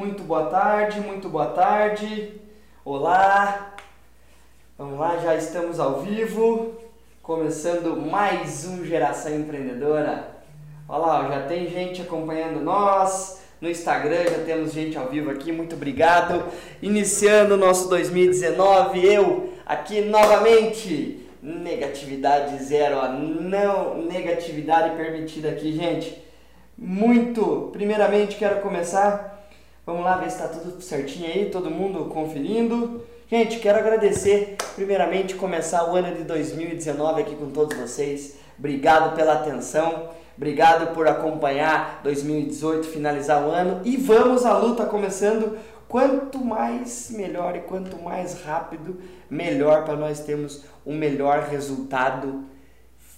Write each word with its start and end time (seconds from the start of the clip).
Muito 0.00 0.22
boa 0.22 0.46
tarde, 0.46 0.98
muito 0.98 1.28
boa 1.28 1.48
tarde. 1.48 2.32
Olá. 2.82 3.74
Vamos 4.78 4.98
lá, 4.98 5.18
já 5.18 5.34
estamos 5.34 5.78
ao 5.78 6.00
vivo, 6.00 6.72
começando 7.22 7.94
mais 7.94 8.64
um 8.64 8.82
Geração 8.82 9.36
Empreendedora. 9.36 10.36
Olha 10.88 10.98
lá, 11.06 11.28
já 11.28 11.42
tem 11.46 11.68
gente 11.68 12.00
acompanhando 12.00 12.64
nós. 12.64 13.42
No 13.60 13.68
Instagram 13.68 14.24
já 14.24 14.42
temos 14.42 14.72
gente 14.72 14.96
ao 14.96 15.10
vivo 15.10 15.30
aqui, 15.30 15.52
muito 15.52 15.76
obrigado. 15.76 16.44
Iniciando 16.80 17.52
o 17.52 17.58
nosso 17.58 17.86
2019, 17.90 19.04
eu 19.04 19.52
aqui 19.66 20.00
novamente. 20.00 21.28
Negatividade 21.42 22.56
zero, 22.64 22.96
não 23.18 23.98
negatividade 24.06 24.96
permitida 24.96 25.50
aqui, 25.50 25.74
gente. 25.74 26.24
Muito, 26.78 27.68
primeiramente 27.70 28.36
quero 28.36 28.62
começar 28.62 29.39
Vamos 29.90 30.04
lá 30.04 30.18
ver 30.18 30.30
se 30.30 30.36
está 30.40 30.46
tudo 30.46 30.80
certinho 30.80 31.26
aí, 31.26 31.50
todo 31.50 31.68
mundo 31.68 32.04
conferindo. 32.04 33.02
Gente, 33.28 33.58
quero 33.58 33.76
agradecer, 33.76 34.56
primeiramente, 34.76 35.34
começar 35.34 35.90
o 35.90 35.96
ano 35.96 36.14
de 36.14 36.22
2019 36.22 37.22
aqui 37.22 37.34
com 37.34 37.50
todos 37.50 37.76
vocês. 37.76 38.36
Obrigado 38.56 39.16
pela 39.16 39.32
atenção, 39.32 40.10
obrigado 40.36 40.94
por 40.94 41.08
acompanhar 41.08 42.02
2018, 42.04 42.86
finalizar 42.86 43.44
o 43.44 43.50
ano. 43.50 43.80
E 43.84 43.96
vamos 43.96 44.46
à 44.46 44.56
luta 44.56 44.86
começando. 44.86 45.58
Quanto 45.88 46.38
mais 46.38 47.10
melhor 47.10 47.56
e 47.56 47.62
quanto 47.62 48.00
mais 48.00 48.44
rápido, 48.44 48.96
melhor 49.28 49.84
para 49.84 49.96
nós 49.96 50.20
termos 50.20 50.64
um 50.86 50.94
melhor 50.94 51.48
resultado 51.50 52.44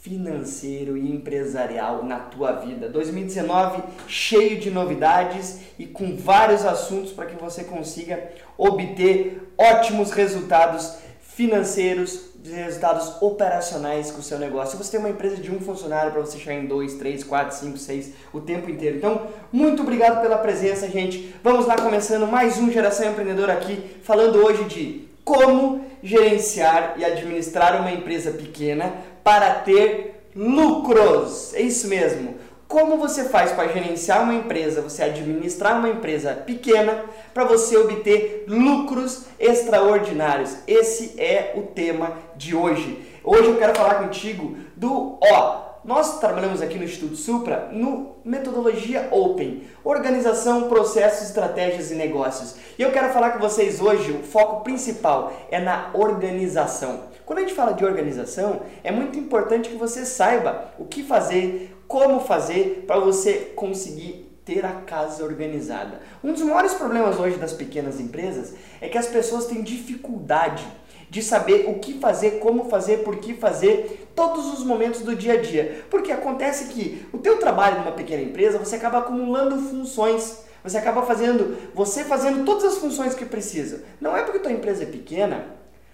financeiro 0.02 0.96
e 0.96 1.14
empresarial 1.14 2.04
na 2.04 2.18
tua 2.18 2.50
vida. 2.54 2.88
2019 2.88 3.84
cheio 4.08 4.58
de 4.58 4.68
novidades 4.68 5.60
e 5.78 5.86
com 5.86 6.16
vários 6.16 6.66
assuntos 6.66 7.12
para 7.12 7.26
que 7.26 7.40
você 7.40 7.62
consiga 7.62 8.30
obter 8.58 9.54
ótimos 9.56 10.10
resultados 10.10 10.96
financeiros, 11.20 12.32
resultados 12.44 13.22
operacionais 13.22 14.10
com 14.10 14.18
o 14.18 14.24
seu 14.24 14.40
negócio. 14.40 14.76
Se 14.76 14.84
você 14.84 14.90
tem 14.90 15.00
uma 15.00 15.08
empresa 15.08 15.36
de 15.36 15.52
um 15.52 15.60
funcionário 15.60 16.10
para 16.10 16.20
você 16.20 16.36
chegar 16.36 16.56
em 16.56 16.66
dois, 16.66 16.94
três, 16.94 17.22
quatro, 17.22 17.56
cinco, 17.56 17.78
seis, 17.78 18.12
o 18.32 18.40
tempo 18.40 18.68
inteiro. 18.68 18.96
Então, 18.96 19.28
muito 19.52 19.82
obrigado 19.82 20.20
pela 20.20 20.36
presença, 20.36 20.90
gente. 20.90 21.32
Vamos 21.44 21.64
lá 21.64 21.76
começando 21.76 22.26
mais 22.26 22.58
um 22.58 22.72
Geração 22.72 23.08
Empreendedora 23.08 23.52
aqui, 23.52 23.98
falando 24.02 24.44
hoje 24.44 24.64
de 24.64 25.08
como 25.24 25.84
gerenciar 26.02 26.94
e 26.96 27.04
administrar 27.04 27.80
uma 27.80 27.92
empresa 27.92 28.32
pequena 28.32 28.92
para 29.22 29.54
ter 29.54 30.28
lucros. 30.34 31.54
É 31.54 31.60
isso 31.60 31.88
mesmo. 31.88 32.34
Como 32.66 32.96
você 32.96 33.24
faz 33.24 33.52
para 33.52 33.68
gerenciar 33.68 34.22
uma 34.22 34.32
empresa, 34.32 34.80
você 34.80 35.02
administrar 35.02 35.78
uma 35.78 35.90
empresa 35.90 36.32
pequena 36.32 37.04
para 37.34 37.44
você 37.44 37.76
obter 37.76 38.46
lucros 38.48 39.24
extraordinários? 39.38 40.56
Esse 40.66 41.20
é 41.20 41.52
o 41.54 41.62
tema 41.62 42.16
de 42.34 42.56
hoje. 42.56 42.98
Hoje 43.22 43.50
eu 43.50 43.58
quero 43.58 43.74
falar 43.74 43.96
contigo 43.96 44.56
do 44.74 45.18
ó, 45.22 45.72
nós 45.84 46.18
trabalhamos 46.18 46.62
aqui 46.62 46.78
no 46.78 46.84
Instituto 46.84 47.16
Supra 47.16 47.68
no 47.72 48.16
metodologia 48.24 49.08
Open, 49.10 49.64
organização, 49.84 50.68
processos, 50.68 51.26
estratégias 51.28 51.90
e 51.90 51.94
negócios. 51.94 52.54
E 52.78 52.82
eu 52.82 52.92
quero 52.92 53.12
falar 53.12 53.32
com 53.32 53.38
vocês 53.40 53.80
hoje, 53.80 54.12
o 54.12 54.22
foco 54.22 54.62
principal 54.62 55.32
é 55.50 55.60
na 55.60 55.90
organização. 55.92 57.11
Quando 57.32 57.38
a 57.38 57.48
gente 57.48 57.54
fala 57.54 57.72
de 57.72 57.82
organização, 57.82 58.60
é 58.84 58.92
muito 58.92 59.18
importante 59.18 59.70
que 59.70 59.76
você 59.76 60.04
saiba 60.04 60.74
o 60.78 60.84
que 60.84 61.02
fazer, 61.02 61.74
como 61.88 62.20
fazer 62.20 62.84
para 62.86 63.00
você 63.00 63.54
conseguir 63.56 64.30
ter 64.44 64.66
a 64.66 64.72
casa 64.82 65.24
organizada. 65.24 66.02
Um 66.22 66.34
dos 66.34 66.42
maiores 66.42 66.74
problemas 66.74 67.18
hoje 67.18 67.38
das 67.38 67.54
pequenas 67.54 67.98
empresas 67.98 68.52
é 68.82 68.88
que 68.90 68.98
as 68.98 69.06
pessoas 69.06 69.46
têm 69.46 69.62
dificuldade 69.62 70.62
de 71.08 71.22
saber 71.22 71.70
o 71.70 71.78
que 71.78 71.98
fazer, 71.98 72.32
como 72.32 72.68
fazer, 72.68 72.98
por 72.98 73.16
que 73.16 73.32
fazer, 73.32 74.10
todos 74.14 74.52
os 74.52 74.62
momentos 74.62 75.00
do 75.00 75.16
dia 75.16 75.32
a 75.32 75.40
dia. 75.40 75.86
Porque 75.88 76.12
acontece 76.12 76.66
que 76.66 77.06
o 77.14 77.16
teu 77.16 77.38
trabalho 77.38 77.78
numa 77.78 77.92
pequena 77.92 78.20
empresa, 78.20 78.58
você 78.58 78.76
acaba 78.76 78.98
acumulando 78.98 79.56
funções. 79.70 80.44
Você 80.62 80.76
acaba 80.76 81.00
fazendo, 81.00 81.56
você 81.74 82.04
fazendo 82.04 82.44
todas 82.44 82.64
as 82.64 82.76
funções 82.76 83.14
que 83.14 83.24
precisa. 83.24 83.84
Não 83.98 84.14
é 84.14 84.22
porque 84.22 84.38
tua 84.38 84.52
empresa 84.52 84.82
é 84.82 84.86
pequena, 84.86 85.46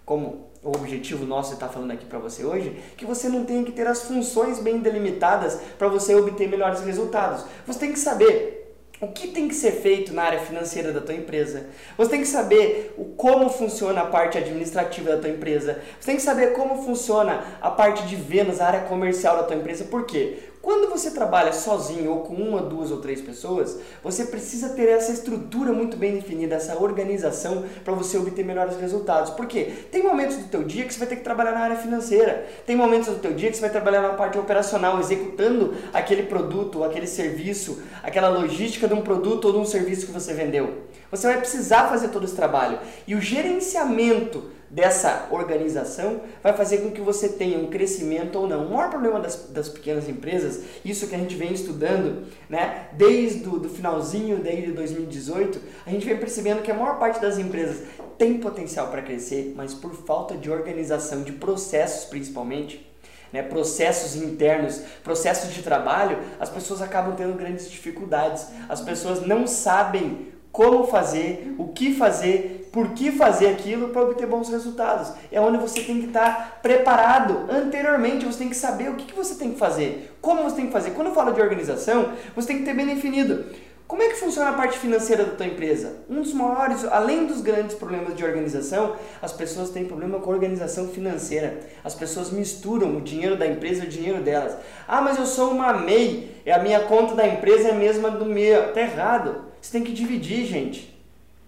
como 0.05 0.48
o 0.63 0.71
objetivo 0.71 1.25
nosso 1.25 1.55
está 1.55 1.69
falando 1.69 1.93
aqui 1.93 2.05
para 2.05 2.19
você 2.19 2.45
hoje, 2.45 2.77
que 2.97 3.05
você 3.05 3.29
não 3.29 3.45
tem 3.45 3.65
que 3.65 3.73
ter 3.73 3.87
as 3.87 4.03
funções 4.03 4.59
bem 4.59 4.79
delimitadas 4.79 5.59
para 5.79 5.89
você 5.89 6.15
obter 6.15 6.49
melhores 6.49 6.81
resultados. 6.81 7.45
Você 7.67 7.79
tem 7.79 7.93
que 7.93 7.99
saber 7.99 8.59
o 9.01 9.09
que 9.09 9.29
tem 9.29 9.47
que 9.47 9.55
ser 9.55 9.73
feito 9.73 10.13
na 10.13 10.25
área 10.25 10.41
financeira 10.41 10.93
da 10.93 11.01
tua 11.01 11.15
empresa. 11.15 11.67
Você 11.97 12.11
tem 12.11 12.21
que 12.21 12.27
saber 12.27 12.95
o, 12.99 13.05
como 13.05 13.49
funciona 13.49 14.01
a 14.01 14.07
parte 14.07 14.37
administrativa 14.37 15.11
da 15.11 15.19
tua 15.19 15.31
empresa. 15.31 15.81
Você 16.01 16.07
tem 16.07 16.17
que 16.17 16.23
saber 16.23 16.53
como 16.53 16.83
funciona 16.83 17.45
a 17.61 17.71
parte 17.71 18.05
de 18.07 18.17
vendas, 18.17 18.61
a 18.61 18.67
área 18.67 18.81
comercial 18.81 19.37
da 19.37 19.45
tua 19.45 19.57
empresa. 19.57 19.85
Por 19.85 20.05
quê? 20.05 20.48
Quando 20.61 20.91
você 20.91 21.13
trabalha 21.13 21.53
sozinho 21.53 22.11
ou 22.11 22.21
com 22.21 22.35
uma, 22.35 22.61
duas 22.61 22.91
ou 22.91 22.99
três 22.99 23.21
pessoas, 23.21 23.79
você 24.03 24.25
precisa 24.25 24.71
ter 24.71 24.89
essa 24.89 25.13
estrutura 25.13 25.73
muito 25.73 25.97
bem 25.97 26.15
definida, 26.15 26.57
essa 26.57 26.77
organização 26.77 27.65
para 27.85 27.95
você 27.95 28.19
obter 28.19 28.45
melhores 28.45 28.77
resultados. 28.77 29.31
Por 29.31 29.47
quê? 29.47 29.73
Tem 29.93 30.03
momentos 30.03 30.37
do 30.37 30.49
teu 30.49 30.65
dia 30.65 30.85
que 30.85 30.93
você 30.93 30.99
vai 30.99 31.09
ter 31.09 31.17
que 31.17 31.23
trabalhar 31.23 31.53
na 31.53 31.61
área 31.61 31.77
financeira, 31.77 32.45
tem 32.67 32.75
momentos 32.75 33.09
do 33.09 33.21
teu 33.21 33.33
dia 33.33 33.51
que 33.51 33.57
você 33.57 33.63
vai 33.63 33.71
trabalhar 33.71 34.03
na 34.03 34.15
parte 34.15 34.37
operacional, 34.37 34.99
executando 34.99 35.75
aquele 35.93 36.25
produto, 36.25 36.83
aquele 36.83 37.07
serviço, 37.07 37.81
aquela 38.03 38.29
logística 38.29 38.89
de 38.89 38.95
um 38.95 39.01
produto 39.01 39.45
ou 39.47 39.53
de 39.53 39.59
um 39.59 39.65
serviço 39.65 40.07
que 40.07 40.13
você 40.13 40.35
vendeu. 40.35 40.89
Você 41.11 41.27
vai 41.27 41.39
precisar 41.39 41.89
fazer 41.89 42.09
todo 42.09 42.25
esse 42.25 42.35
trabalho. 42.35 42.79
E 43.07 43.15
o 43.15 43.21
gerenciamento 43.21 44.51
dessa 44.71 45.29
organização 45.31 46.21
vai 46.43 46.53
fazer 46.53 46.79
com 46.79 46.91
que 46.91 47.01
você 47.01 47.31
tenha 47.31 47.59
um 47.59 47.69
crescimento 47.69 48.37
ou 48.39 48.47
não. 48.47 48.67
O 48.67 48.71
maior 48.71 48.91
problema 48.91 49.19
das, 49.19 49.49
das 49.51 49.69
pequenas 49.69 50.09
empresas, 50.09 50.63
isso 50.85 51.07
que 51.07 51.15
a 51.15 51.19
gente 51.19 51.35
vem 51.35 51.53
estudando, 51.53 52.27
né, 52.49 52.89
desde 52.93 53.49
o 53.49 53.67
finalzinho 53.69 54.39
desde 54.39 54.73
2018, 54.73 55.61
a 55.87 55.91
gente 55.91 56.05
vem 56.05 56.19
percebendo 56.19 56.63
que 56.63 56.71
a 56.71 56.75
maior 56.75 56.99
parte 56.99 57.21
das 57.21 57.39
empresas 57.39 57.83
tem 58.19 58.39
potencial 58.39 58.89
para 58.89 59.01
crescer, 59.01 59.55
mas 59.57 59.73
por 59.73 59.95
falta 59.95 60.37
de 60.37 60.51
organização, 60.51 61.23
de 61.23 61.33
processos 61.33 62.05
principalmente, 62.05 62.87
né, 63.33 63.43
processos 63.43 64.17
internos, 64.17 64.83
processos 65.03 65.55
de 65.55 65.63
trabalho, 65.63 66.19
as 66.41 66.51
pessoas 66.51 66.83
acabam 66.83 67.15
tendo 67.15 67.37
grandes 67.37 67.71
dificuldades. 67.71 68.47
As 68.69 68.81
pessoas 68.81 69.27
não 69.27 69.47
sabem 69.47 70.38
como 70.59 70.89
fazer, 70.89 71.55
o 71.57 71.69
que 71.69 71.95
fazer, 71.95 72.69
por 72.73 72.89
que 72.89 73.13
fazer 73.13 73.47
aquilo 73.47 73.91
para 73.91 74.03
obter 74.03 74.27
bons 74.27 74.49
resultados. 74.49 75.13
É 75.31 75.41
onde 75.41 75.57
você 75.57 75.83
tem 75.83 76.01
que 76.01 76.09
estar 76.09 76.59
preparado 76.61 77.49
anteriormente, 77.49 78.27
você 78.27 78.39
tem 78.39 78.49
que 78.49 78.57
saber 78.57 78.91
o 78.91 78.97
que, 78.97 79.15
você 79.15 79.37
tem 79.37 79.53
que 79.53 79.59
fazer, 79.61 80.17
como 80.21 80.43
você 80.43 80.57
tem 80.57 80.67
que 80.67 80.73
fazer. 80.73 80.91
Quando 80.91 81.07
eu 81.07 81.15
falo 81.15 81.31
de 81.31 81.41
organização, 81.41 82.09
você 82.35 82.49
tem 82.49 82.59
que 82.59 82.65
ter 82.65 82.75
bem 82.75 82.87
definido. 82.87 83.45
Como 83.87 84.03
é 84.03 84.09
que 84.09 84.17
funciona 84.17 84.51
a 84.51 84.55
parte 84.55 84.81
financeira 84.81 85.25
da 85.25 85.37
tua 85.37 85.47
empresa? 85.47 85.99
Um 86.11 86.23
dos 86.23 86.35
maiores, 86.35 86.85
além 86.87 87.27
dos 87.27 87.41
grandes 87.41 87.77
problemas 87.77 88.17
de 88.17 88.25
organização, 88.25 88.97
as 89.23 89.33
pessoas 89.33 89.71
têm 89.71 89.85
problema 89.85 90.19
com 90.19 90.29
organização 90.29 90.89
financeira. 90.89 91.61
As 91.85 91.95
pessoas 91.95 92.33
misturam 92.33 92.97
o 92.97 93.01
dinheiro 93.01 93.37
da 93.37 93.47
empresa 93.47 93.85
e 93.85 93.87
o 93.87 93.91
dinheiro 93.91 94.25
delas. 94.25 94.57
Ah, 94.89 95.01
mas 95.01 95.19
eu 95.19 95.25
sou 95.25 95.53
uma 95.53 95.73
MEI, 95.73 96.43
e 96.45 96.51
a 96.51 96.59
minha 96.59 96.81
conta 96.81 97.15
da 97.15 97.29
empresa 97.29 97.69
é 97.69 97.71
a 97.71 97.77
mesma 97.77 98.11
do 98.11 98.27
meu. 98.27 98.73
Tá 98.73 98.81
errado. 98.81 99.48
Você 99.61 99.73
tem 99.73 99.85
que 99.85 99.93
dividir, 99.93 100.47
gente. 100.47 100.97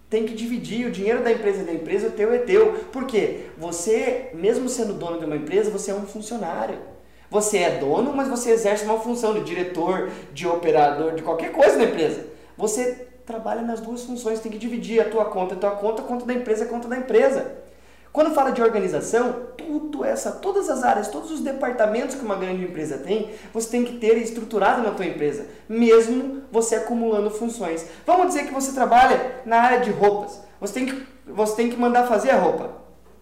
Tem 0.09 0.25
que 0.25 0.33
dividir. 0.33 0.87
O 0.87 0.91
dinheiro 0.91 1.23
da 1.23 1.31
empresa 1.31 1.61
é 1.61 1.63
da 1.63 1.73
empresa, 1.73 2.07
o 2.07 2.11
teu 2.11 2.33
é 2.33 2.39
teu. 2.39 2.73
Por 2.91 3.05
quê? 3.05 3.45
Você, 3.57 4.29
mesmo 4.33 4.67
sendo 4.67 4.93
dono 4.93 5.19
de 5.19 5.25
uma 5.25 5.35
empresa, 5.35 5.71
você 5.71 5.91
é 5.91 5.95
um 5.95 6.05
funcionário. 6.05 6.77
Você 7.29 7.59
é 7.59 7.79
dono, 7.79 8.13
mas 8.13 8.27
você 8.27 8.51
exerce 8.51 8.83
uma 8.83 8.99
função 8.99 9.33
de 9.33 9.45
diretor, 9.45 10.11
de 10.33 10.45
operador, 10.45 11.15
de 11.15 11.23
qualquer 11.23 11.53
coisa 11.53 11.77
na 11.77 11.85
empresa. 11.85 12.25
Você 12.57 13.07
trabalha 13.25 13.61
nas 13.61 13.79
duas 13.79 14.03
funções, 14.03 14.41
tem 14.41 14.51
que 14.51 14.57
dividir 14.57 14.99
a 14.99 15.09
tua 15.09 15.25
conta, 15.25 15.55
a 15.55 15.57
tua 15.57 15.71
conta, 15.71 16.01
a 16.01 16.05
conta 16.05 16.25
da 16.25 16.33
empresa, 16.33 16.65
a 16.65 16.67
conta 16.67 16.89
da 16.89 16.97
empresa. 16.97 17.55
Quando 18.11 18.35
fala 18.35 18.51
de 18.51 18.61
organização, 18.61 19.47
tudo 19.57 20.03
essa, 20.03 20.31
todas 20.31 20.69
as 20.69 20.83
áreas, 20.83 21.07
todos 21.07 21.31
os 21.31 21.39
departamentos 21.39 22.15
que 22.15 22.25
uma 22.25 22.35
grande 22.35 22.63
empresa 22.63 22.97
tem, 22.97 23.29
você 23.53 23.69
tem 23.69 23.85
que 23.85 23.97
ter 23.97 24.17
estruturado 24.17 24.81
na 24.81 24.91
tua 24.91 25.05
empresa, 25.05 25.45
mesmo 25.69 26.43
você 26.51 26.75
acumulando 26.75 27.31
funções. 27.31 27.85
Vamos 28.05 28.27
dizer 28.27 28.47
que 28.47 28.53
você 28.53 28.73
trabalha 28.73 29.41
na 29.45 29.61
área 29.61 29.79
de 29.79 29.91
roupas. 29.91 30.41
Você 30.59 30.73
tem 30.73 30.85
que, 30.87 31.07
você 31.25 31.55
tem 31.55 31.69
que 31.69 31.77
mandar 31.77 32.05
fazer 32.05 32.31
a 32.31 32.37
roupa. 32.37 32.71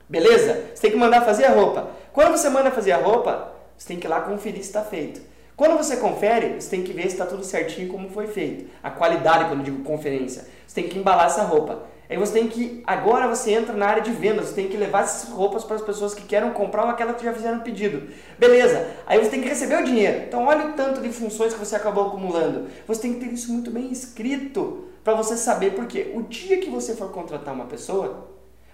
Beleza? 0.10 0.60
Você 0.74 0.82
tem 0.82 0.92
que 0.92 0.98
mandar 0.98 1.22
fazer 1.22 1.46
a 1.46 1.52
roupa. 1.52 1.92
Quando 2.12 2.32
você 2.32 2.50
manda 2.50 2.72
fazer 2.72 2.94
a 2.94 2.98
roupa, 2.98 3.54
você 3.78 3.90
tem 3.90 4.00
que 4.00 4.08
ir 4.08 4.10
lá 4.10 4.22
conferir 4.22 4.62
se 4.64 4.70
está 4.70 4.82
feito. 4.82 5.22
Quando 5.56 5.78
você 5.78 5.98
confere, 5.98 6.60
você 6.60 6.70
tem 6.70 6.84
que 6.84 6.94
ver 6.94 7.04
se 7.04 7.10
está 7.10 7.26
tudo 7.26 7.44
certinho 7.44 7.90
como 7.90 8.10
foi 8.10 8.26
feito. 8.26 8.72
A 8.82 8.90
qualidade, 8.90 9.46
quando 9.46 9.60
eu 9.60 9.66
digo 9.66 9.84
conferência. 9.84 10.48
Você 10.66 10.82
tem 10.82 10.90
que 10.90 10.98
embalar 10.98 11.28
essa 11.28 11.44
roupa. 11.44 11.84
Aí 12.10 12.18
você 12.18 12.34
tem 12.34 12.48
que. 12.48 12.82
Agora 12.88 13.28
você 13.28 13.52
entra 13.52 13.76
na 13.76 13.86
área 13.86 14.02
de 14.02 14.12
vendas, 14.12 14.48
você 14.48 14.56
tem 14.56 14.68
que 14.68 14.76
levar 14.76 15.04
essas 15.04 15.30
roupas 15.30 15.64
para 15.64 15.76
as 15.76 15.82
pessoas 15.82 16.16
que 16.16 16.24
querem 16.24 16.52
comprar 16.52 16.86
ou 16.86 16.90
aquelas 16.90 17.16
que 17.16 17.24
já 17.24 17.32
fizeram 17.32 17.60
pedido. 17.60 18.12
Beleza, 18.38 18.88
aí 19.06 19.20
você 19.20 19.30
tem 19.30 19.42
que 19.42 19.48
receber 19.48 19.80
o 19.80 19.86
dinheiro. 19.86 20.24
Então 20.28 20.48
olha 20.48 20.70
o 20.70 20.74
tanto 20.74 21.02
de 21.02 21.12
funções 21.12 21.54
que 21.54 21.60
você 21.60 21.76
acabou 21.76 22.08
acumulando. 22.08 22.68
Você 22.88 23.02
tem 23.02 23.14
que 23.14 23.20
ter 23.20 23.32
isso 23.32 23.54
muito 23.54 23.70
bem 23.70 23.92
escrito 23.92 24.86
para 25.04 25.14
você 25.14 25.38
saber 25.38 25.76
porque 25.76 26.12
o 26.16 26.24
dia 26.24 26.60
que 26.60 26.70
você 26.70 26.96
for 26.96 27.12
contratar 27.12 27.54
uma 27.54 27.66
pessoa, 27.66 28.28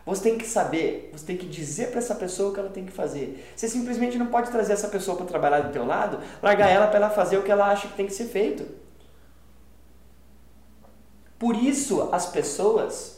você 0.06 0.30
tem 0.30 0.38
que 0.38 0.48
saber, 0.48 1.10
você 1.12 1.26
tem 1.26 1.36
que 1.36 1.46
dizer 1.46 1.90
para 1.90 1.98
essa 1.98 2.16
pessoa 2.16 2.52
o 2.52 2.54
que 2.54 2.60
ela 2.62 2.70
tem 2.70 2.86
que 2.86 2.92
fazer. 2.92 3.52
Você 3.54 3.68
simplesmente 3.68 4.18
não 4.18 4.28
pode 4.28 4.50
trazer 4.50 4.72
essa 4.72 4.88
pessoa 4.88 5.18
para 5.18 5.26
trabalhar 5.26 5.60
do 5.60 5.74
teu 5.74 5.86
lado, 5.86 6.20
largar 6.42 6.70
ela 6.70 6.88
para 6.88 6.98
ela 6.98 7.10
fazer 7.10 7.38
o 7.38 7.44
que 7.44 7.52
ela 7.52 7.70
acha 7.70 7.90
que 7.90 7.96
tem 7.96 8.06
que 8.06 8.14
ser 8.14 8.26
feito. 8.26 8.66
Por 11.38 11.54
isso 11.54 12.08
as 12.14 12.28
pessoas 12.28 13.15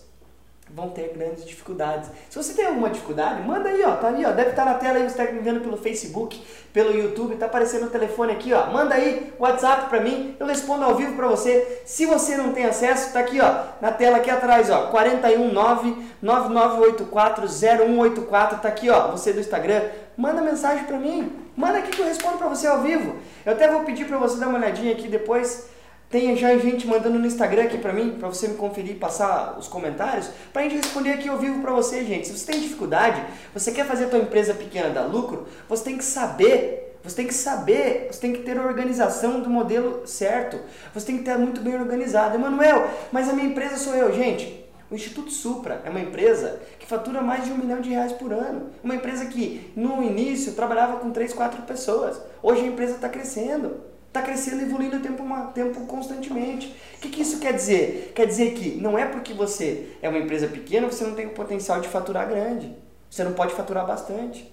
vão 0.69 0.89
ter 0.89 1.13
grandes 1.13 1.45
dificuldades. 1.45 2.09
Se 2.29 2.37
você 2.37 2.53
tem 2.53 2.65
alguma 2.65 2.89
dificuldade, 2.89 3.41
manda 3.41 3.69
aí, 3.69 3.83
ó, 3.83 3.95
tá 3.95 4.09
aí, 4.09 4.25
ó, 4.25 4.31
deve 4.31 4.49
estar 4.51 4.65
na 4.65 4.73
tela 4.75 4.97
aí, 4.97 5.03
você 5.03 5.21
está 5.21 5.31
me 5.31 5.39
vendo 5.39 5.61
pelo 5.61 5.77
Facebook, 5.77 6.41
pelo 6.73 6.91
YouTube, 6.91 7.35
tá 7.35 7.45
aparecendo 7.45 7.85
no 7.85 7.89
telefone 7.89 8.33
aqui, 8.33 8.53
ó. 8.53 8.67
Manda 8.67 8.95
aí 8.95 9.33
WhatsApp 9.39 9.89
para 9.89 10.01
mim, 10.01 10.35
eu 10.39 10.45
respondo 10.45 10.83
ao 10.83 10.95
vivo 10.95 11.15
para 11.15 11.27
você. 11.27 11.81
Se 11.85 12.05
você 12.05 12.35
não 12.35 12.53
tem 12.53 12.65
acesso, 12.65 13.13
tá 13.13 13.19
aqui, 13.19 13.39
ó, 13.39 13.63
na 13.81 13.91
tela 13.91 14.17
aqui 14.17 14.29
atrás, 14.29 14.69
ó, 14.69 14.87
419 14.87 15.95
9984 16.21 17.47
0184, 17.47 18.59
tá 18.59 18.67
aqui, 18.67 18.89
ó, 18.89 19.11
você 19.11 19.31
do 19.31 19.39
Instagram, 19.39 19.81
manda 20.17 20.41
mensagem 20.41 20.83
para 20.85 20.97
mim. 20.97 21.31
Manda 21.55 21.79
aqui 21.79 21.89
que 21.89 21.99
eu 21.99 22.05
respondo 22.05 22.37
para 22.37 22.47
você 22.47 22.67
ao 22.67 22.81
vivo. 22.83 23.15
Eu 23.43 23.53
até 23.53 23.67
vou 23.67 23.83
pedir 23.83 24.05
para 24.05 24.19
você 24.19 24.39
dar 24.39 24.47
uma 24.47 24.59
olhadinha 24.59 24.91
aqui 24.91 25.07
depois 25.07 25.67
tem 26.09 26.35
já 26.37 26.57
gente 26.57 26.87
mandando 26.87 27.19
no 27.19 27.27
Instagram 27.27 27.63
aqui 27.63 27.77
pra 27.77 27.91
mim, 27.91 28.15
pra 28.17 28.29
você 28.29 28.47
me 28.47 28.55
conferir 28.55 28.91
e 28.91 28.99
passar 28.99 29.57
os 29.59 29.67
comentários, 29.67 30.29
pra 30.53 30.63
gente 30.63 30.75
responder 30.77 31.11
aqui 31.11 31.27
ao 31.27 31.37
vivo 31.37 31.61
pra 31.61 31.73
você, 31.73 32.03
gente. 32.05 32.27
Se 32.27 32.37
você 32.37 32.51
tem 32.51 32.61
dificuldade, 32.61 33.21
você 33.53 33.71
quer 33.71 33.85
fazer 33.85 34.05
a 34.05 34.09
tua 34.09 34.19
empresa 34.19 34.53
pequena 34.53 34.89
dar 34.89 35.05
lucro, 35.05 35.47
você 35.67 35.83
tem 35.83 35.97
que 35.97 36.05
saber, 36.05 36.97
você 37.03 37.15
tem 37.15 37.27
que 37.27 37.33
saber, 37.33 38.07
você 38.11 38.19
tem 38.19 38.33
que 38.33 38.41
ter 38.43 38.57
a 38.57 38.65
organização 38.65 39.39
do 39.41 39.49
modelo 39.49 40.05
certo. 40.05 40.59
Você 40.93 41.05
tem 41.05 41.17
que 41.17 41.23
ter 41.23 41.37
muito 41.37 41.61
bem 41.61 41.75
organizado. 41.75 42.35
Emanuel, 42.35 42.89
mas 43.11 43.29
a 43.29 43.33
minha 43.33 43.47
empresa 43.47 43.77
sou 43.77 43.95
eu, 43.95 44.13
gente. 44.13 44.65
O 44.89 44.95
Instituto 44.95 45.31
Supra 45.31 45.81
é 45.85 45.89
uma 45.89 45.99
empresa 45.99 46.59
que 46.79 46.87
fatura 46.87 47.21
mais 47.21 47.45
de 47.45 47.51
um 47.51 47.57
milhão 47.57 47.81
de 47.81 47.89
reais 47.89 48.13
por 48.13 48.31
ano. 48.31 48.71
Uma 48.83 48.95
empresa 48.95 49.25
que 49.25 49.71
no 49.75 50.01
início 50.01 50.53
trabalhava 50.53 50.97
com 50.97 51.11
três, 51.11 51.33
quatro 51.33 51.61
pessoas. 51.63 52.19
Hoje 52.41 52.61
a 52.61 52.67
empresa 52.67 52.95
está 52.95 53.09
crescendo. 53.09 53.96
Está 54.17 54.25
crescendo 54.25 54.63
e 54.63 54.65
evoluindo 54.65 54.99
tempo, 54.99 55.23
tempo 55.53 55.81
constantemente. 55.81 56.75
O 56.95 57.01
que, 57.01 57.09
que 57.09 57.21
isso 57.21 57.39
quer 57.39 57.53
dizer? 57.53 58.13
Quer 58.15 58.25
dizer 58.25 58.53
que 58.53 58.71
não 58.81 58.97
é 58.97 59.05
porque 59.05 59.31
você 59.31 59.95
é 60.01 60.09
uma 60.09 60.17
empresa 60.17 60.47
pequena, 60.47 60.87
você 60.87 61.03
não 61.05 61.13
tem 61.13 61.27
o 61.27 61.35
potencial 61.35 61.79
de 61.79 61.87
faturar 61.87 62.27
grande. 62.27 62.75
Você 63.11 63.23
não 63.23 63.33
pode 63.33 63.53
faturar 63.53 63.85
bastante. 63.85 64.51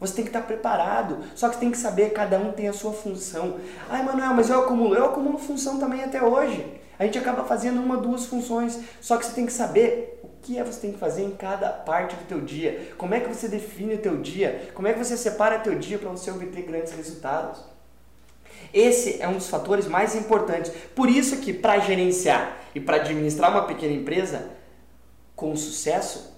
Você 0.00 0.14
tem 0.14 0.24
que 0.24 0.30
estar 0.30 0.40
preparado. 0.40 1.18
Só 1.34 1.50
que 1.50 1.56
você 1.56 1.60
tem 1.60 1.70
que 1.70 1.76
saber, 1.76 2.14
cada 2.14 2.38
um 2.38 2.52
tem 2.52 2.68
a 2.68 2.72
sua 2.72 2.94
função. 2.94 3.58
Ai, 3.90 4.02
Manuel, 4.02 4.32
mas 4.32 4.48
eu 4.48 4.60
acumulo. 4.60 4.94
Eu 4.94 5.04
acumulo 5.04 5.36
função 5.36 5.78
também 5.78 6.02
até 6.02 6.22
hoje. 6.22 6.80
A 6.98 7.04
gente 7.04 7.18
acaba 7.18 7.44
fazendo 7.44 7.82
uma, 7.82 7.98
duas 7.98 8.24
funções. 8.24 8.80
Só 8.98 9.18
que 9.18 9.26
você 9.26 9.32
tem 9.34 9.44
que 9.44 9.52
saber 9.52 10.20
o 10.22 10.28
que 10.40 10.56
é 10.56 10.64
você 10.64 10.80
tem 10.80 10.92
que 10.92 10.98
fazer 10.98 11.22
em 11.22 11.32
cada 11.32 11.68
parte 11.68 12.16
do 12.16 12.24
teu 12.26 12.40
dia. 12.40 12.94
Como 12.96 13.14
é 13.14 13.20
que 13.20 13.28
você 13.28 13.46
define 13.46 13.96
o 13.96 13.98
teu 13.98 14.16
dia? 14.16 14.70
Como 14.72 14.88
é 14.88 14.94
que 14.94 14.98
você 14.98 15.18
separa 15.18 15.58
teu 15.58 15.78
dia 15.78 15.98
para 15.98 16.08
você 16.08 16.30
obter 16.30 16.62
grandes 16.62 16.94
resultados? 16.94 17.71
Esse 18.72 19.20
é 19.20 19.28
um 19.28 19.34
dos 19.34 19.48
fatores 19.48 19.86
mais 19.86 20.14
importantes. 20.14 20.72
Por 20.94 21.08
isso 21.08 21.38
que 21.38 21.52
para 21.52 21.78
gerenciar 21.80 22.58
e 22.74 22.80
para 22.80 22.96
administrar 22.96 23.50
uma 23.50 23.66
pequena 23.66 23.92
empresa 23.92 24.50
com 25.36 25.54
sucesso, 25.56 26.32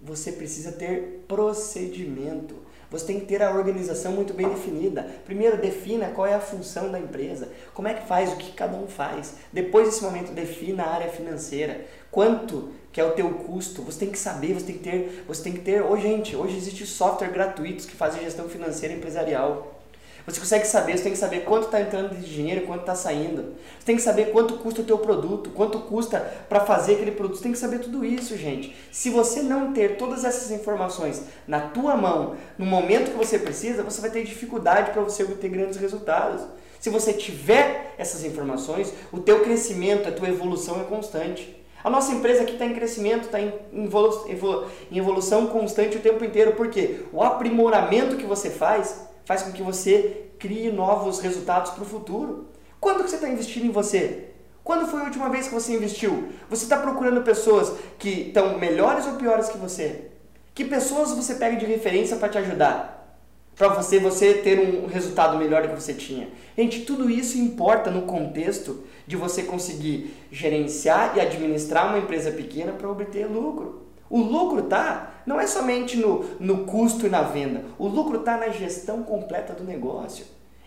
você 0.00 0.32
precisa 0.32 0.72
ter 0.72 1.24
procedimento. 1.28 2.56
Você 2.90 3.06
tem 3.06 3.20
que 3.20 3.26
ter 3.26 3.40
a 3.40 3.52
organização 3.52 4.12
muito 4.12 4.34
bem 4.34 4.48
definida. 4.48 5.06
Primeiro, 5.24 5.56
defina 5.58 6.08
qual 6.08 6.26
é 6.26 6.34
a 6.34 6.40
função 6.40 6.90
da 6.90 6.98
empresa, 6.98 7.48
como 7.72 7.86
é 7.86 7.94
que 7.94 8.08
faz, 8.08 8.32
o 8.32 8.36
que 8.36 8.50
cada 8.52 8.76
um 8.76 8.88
faz. 8.88 9.34
Depois 9.52 9.86
desse 9.86 10.02
momento, 10.02 10.32
defina 10.32 10.82
a 10.82 10.94
área 10.94 11.08
financeira. 11.08 11.86
Quanto 12.10 12.70
que 12.90 13.00
é 13.00 13.04
o 13.04 13.12
teu 13.12 13.30
custo? 13.30 13.82
Você 13.82 14.00
tem 14.00 14.10
que 14.10 14.18
saber, 14.18 14.54
você 14.54 14.66
tem 14.66 14.78
que 14.78 14.82
ter, 14.82 15.24
você 15.28 15.42
tem 15.44 15.52
que 15.52 15.60
ter. 15.60 15.82
Hoje, 15.82 16.02
gente, 16.02 16.34
hoje 16.34 16.56
existe 16.56 16.84
software 16.84 17.30
gratuitos 17.30 17.86
que 17.86 17.94
fazem 17.94 18.24
gestão 18.24 18.48
financeira 18.48 18.92
empresarial. 18.92 19.79
Você 20.26 20.38
consegue 20.38 20.66
saber, 20.66 20.96
você 20.96 21.02
tem 21.04 21.12
que 21.12 21.18
saber 21.18 21.44
quanto 21.44 21.64
está 21.64 21.80
entrando 21.80 22.14
de 22.14 22.32
dinheiro 22.32 22.66
quanto 22.66 22.80
está 22.80 22.94
saindo. 22.94 23.54
Você 23.78 23.86
tem 23.86 23.96
que 23.96 24.02
saber 24.02 24.30
quanto 24.30 24.54
custa 24.58 24.82
o 24.82 24.84
teu 24.84 24.98
produto, 24.98 25.50
quanto 25.50 25.78
custa 25.80 26.20
para 26.48 26.60
fazer 26.60 26.94
aquele 26.94 27.12
produto. 27.12 27.36
Você 27.36 27.42
tem 27.42 27.52
que 27.52 27.58
saber 27.58 27.80
tudo 27.80 28.04
isso, 28.04 28.36
gente. 28.36 28.76
Se 28.92 29.10
você 29.10 29.42
não 29.42 29.72
ter 29.72 29.96
todas 29.96 30.24
essas 30.24 30.50
informações 30.50 31.22
na 31.46 31.60
tua 31.60 31.96
mão, 31.96 32.36
no 32.58 32.66
momento 32.66 33.10
que 33.12 33.16
você 33.16 33.38
precisa, 33.38 33.82
você 33.82 34.00
vai 34.00 34.10
ter 34.10 34.24
dificuldade 34.24 34.92
para 34.92 35.02
você 35.02 35.22
obter 35.22 35.48
grandes 35.48 35.76
resultados. 35.78 36.42
Se 36.78 36.90
você 36.90 37.12
tiver 37.12 37.94
essas 37.98 38.24
informações, 38.24 38.92
o 39.12 39.18
teu 39.18 39.40
crescimento, 39.40 40.08
a 40.08 40.12
tua 40.12 40.28
evolução 40.28 40.80
é 40.80 40.84
constante. 40.84 41.60
A 41.82 41.88
nossa 41.88 42.12
empresa 42.12 42.42
aqui 42.42 42.52
está 42.52 42.66
em 42.66 42.74
crescimento, 42.74 43.24
está 43.24 43.40
em, 43.40 43.52
em 43.72 44.98
evolução 44.98 45.46
constante 45.46 45.96
o 45.96 46.00
tempo 46.00 46.22
inteiro, 46.24 46.52
porque 46.52 47.00
o 47.12 47.22
aprimoramento 47.22 48.16
que 48.16 48.26
você 48.26 48.50
faz 48.50 49.08
faz 49.30 49.42
com 49.42 49.52
que 49.52 49.62
você 49.62 50.24
crie 50.40 50.72
novos 50.72 51.20
resultados 51.20 51.70
para 51.70 51.84
o 51.84 51.86
futuro. 51.86 52.48
Quando 52.80 53.04
que 53.04 53.10
você 53.10 53.14
está 53.14 53.28
investindo 53.28 53.64
em 53.64 53.70
você? 53.70 54.30
Quando 54.64 54.88
foi 54.88 55.02
a 55.02 55.04
última 55.04 55.28
vez 55.28 55.46
que 55.46 55.54
você 55.54 55.72
investiu? 55.72 56.30
Você 56.48 56.64
está 56.64 56.76
procurando 56.78 57.22
pessoas 57.22 57.72
que 57.96 58.26
estão 58.26 58.58
melhores 58.58 59.06
ou 59.06 59.12
piores 59.12 59.48
que 59.48 59.56
você? 59.56 60.06
Que 60.52 60.64
pessoas 60.64 61.12
você 61.12 61.36
pega 61.36 61.56
de 61.56 61.64
referência 61.64 62.16
para 62.16 62.28
te 62.28 62.38
ajudar? 62.38 63.20
Para 63.54 63.68
você, 63.68 64.00
você 64.00 64.34
ter 64.34 64.58
um 64.58 64.88
resultado 64.88 65.38
melhor 65.38 65.62
do 65.62 65.68
que 65.68 65.80
você 65.80 65.94
tinha. 65.94 66.28
Gente, 66.58 66.80
tudo 66.80 67.08
isso 67.08 67.38
importa 67.38 67.88
no 67.88 68.02
contexto 68.02 68.82
de 69.06 69.14
você 69.14 69.44
conseguir 69.44 70.12
gerenciar 70.32 71.12
e 71.16 71.20
administrar 71.20 71.86
uma 71.86 71.98
empresa 71.98 72.32
pequena 72.32 72.72
para 72.72 72.90
obter 72.90 73.26
lucro. 73.26 73.90
O 74.10 74.18
lucro 74.18 74.62
tá 74.62 75.19
não 75.30 75.40
é 75.40 75.46
somente 75.46 75.96
no, 75.96 76.24
no 76.40 76.64
custo 76.64 77.06
e 77.06 77.08
na 77.08 77.22
venda. 77.22 77.62
O 77.78 77.86
lucro 77.86 78.18
está 78.18 78.36
na 78.36 78.48
gestão 78.48 79.04
completa 79.04 79.52
do 79.52 79.62
negócio. 79.62 80.26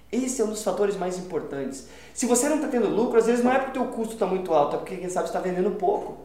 Esse 0.09 0.41
é 0.41 0.45
um 0.45 0.51
dos 0.51 0.63
fatores 0.63 0.95
mais 0.95 1.17
importantes. 1.17 1.87
Se 2.13 2.25
você 2.25 2.47
não 2.47 2.55
está 2.55 2.69
tendo 2.69 2.87
lucro, 2.87 3.19
às 3.19 3.25
vezes 3.25 3.43
não 3.43 3.51
é 3.51 3.59
porque 3.59 3.77
o 3.77 3.83
teu 3.83 3.91
custo 3.91 4.13
está 4.13 4.25
muito 4.25 4.53
alto, 4.53 4.77
é 4.77 4.79
porque 4.79 4.95
quem 4.95 5.09
sabe 5.09 5.27
está 5.27 5.41
vendendo 5.41 5.71
pouco. 5.71 6.19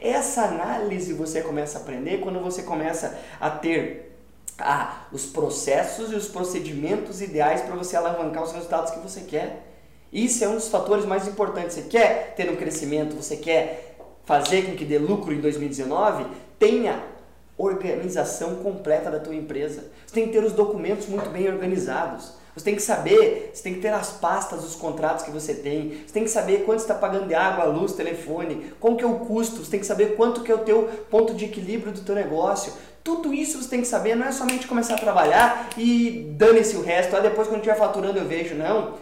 Essa 0.00 0.42
análise 0.46 1.12
você 1.12 1.40
começa 1.40 1.78
a 1.78 1.82
aprender 1.82 2.18
quando 2.18 2.40
você 2.40 2.64
começa 2.64 3.16
a 3.40 3.48
ter 3.48 4.18
ah, 4.58 5.06
os 5.12 5.26
processos 5.26 6.10
e 6.10 6.16
os 6.16 6.26
procedimentos 6.26 7.22
ideais 7.22 7.60
para 7.60 7.76
você 7.76 7.96
alavancar 7.96 8.42
os 8.42 8.52
resultados 8.52 8.90
que 8.90 8.98
você 8.98 9.20
quer. 9.20 9.70
Isso 10.12 10.42
é 10.42 10.48
um 10.48 10.56
dos 10.56 10.68
fatores 10.68 11.04
mais 11.04 11.28
importantes. 11.28 11.74
Você 11.76 11.82
quer 11.82 12.34
ter 12.34 12.50
um 12.50 12.56
crescimento, 12.56 13.14
você 13.14 13.36
quer 13.36 13.96
fazer 14.24 14.62
com 14.62 14.74
que 14.74 14.84
dê 14.84 14.98
lucro 14.98 15.32
em 15.32 15.40
2019, 15.40 16.26
tenha 16.58 17.13
organização 17.56 18.56
completa 18.56 19.10
da 19.10 19.20
tua 19.20 19.34
empresa. 19.34 19.84
Você 20.06 20.14
tem 20.14 20.26
que 20.26 20.32
ter 20.32 20.44
os 20.44 20.52
documentos 20.52 21.06
muito 21.06 21.30
bem 21.30 21.48
organizados. 21.48 22.32
Você 22.56 22.64
tem 22.64 22.76
que 22.76 22.82
saber, 22.82 23.50
você 23.52 23.62
tem 23.64 23.74
que 23.74 23.80
ter 23.80 23.92
as 23.92 24.12
pastas 24.12 24.62
dos 24.62 24.76
contratos 24.76 25.24
que 25.24 25.30
você 25.30 25.54
tem. 25.54 26.02
Você 26.06 26.12
tem 26.12 26.22
que 26.22 26.30
saber 26.30 26.64
quanto 26.64 26.80
está 26.80 26.94
pagando 26.94 27.26
de 27.26 27.34
água, 27.34 27.64
luz, 27.64 27.92
telefone, 27.92 28.72
qual 28.78 28.96
que 28.96 29.02
é 29.02 29.06
o 29.06 29.20
custo. 29.20 29.64
Você 29.64 29.72
tem 29.72 29.80
que 29.80 29.86
saber 29.86 30.14
quanto 30.14 30.42
que 30.42 30.52
é 30.52 30.54
o 30.54 30.58
teu 30.58 30.84
ponto 31.10 31.34
de 31.34 31.46
equilíbrio 31.46 31.92
do 31.92 32.02
teu 32.02 32.14
negócio. 32.14 32.72
Tudo 33.02 33.34
isso 33.34 33.60
você 33.60 33.68
tem 33.68 33.80
que 33.80 33.88
saber, 33.88 34.14
não 34.14 34.26
é 34.26 34.32
somente 34.32 34.66
começar 34.66 34.94
a 34.94 34.98
trabalhar 34.98 35.68
e 35.76 36.32
dane-se 36.38 36.76
o 36.76 36.82
resto. 36.82 37.16
Ah, 37.16 37.20
depois 37.20 37.48
quando 37.48 37.58
estiver 37.58 37.76
faturando 37.76 38.18
eu 38.18 38.24
vejo, 38.24 38.54
não. 38.54 38.94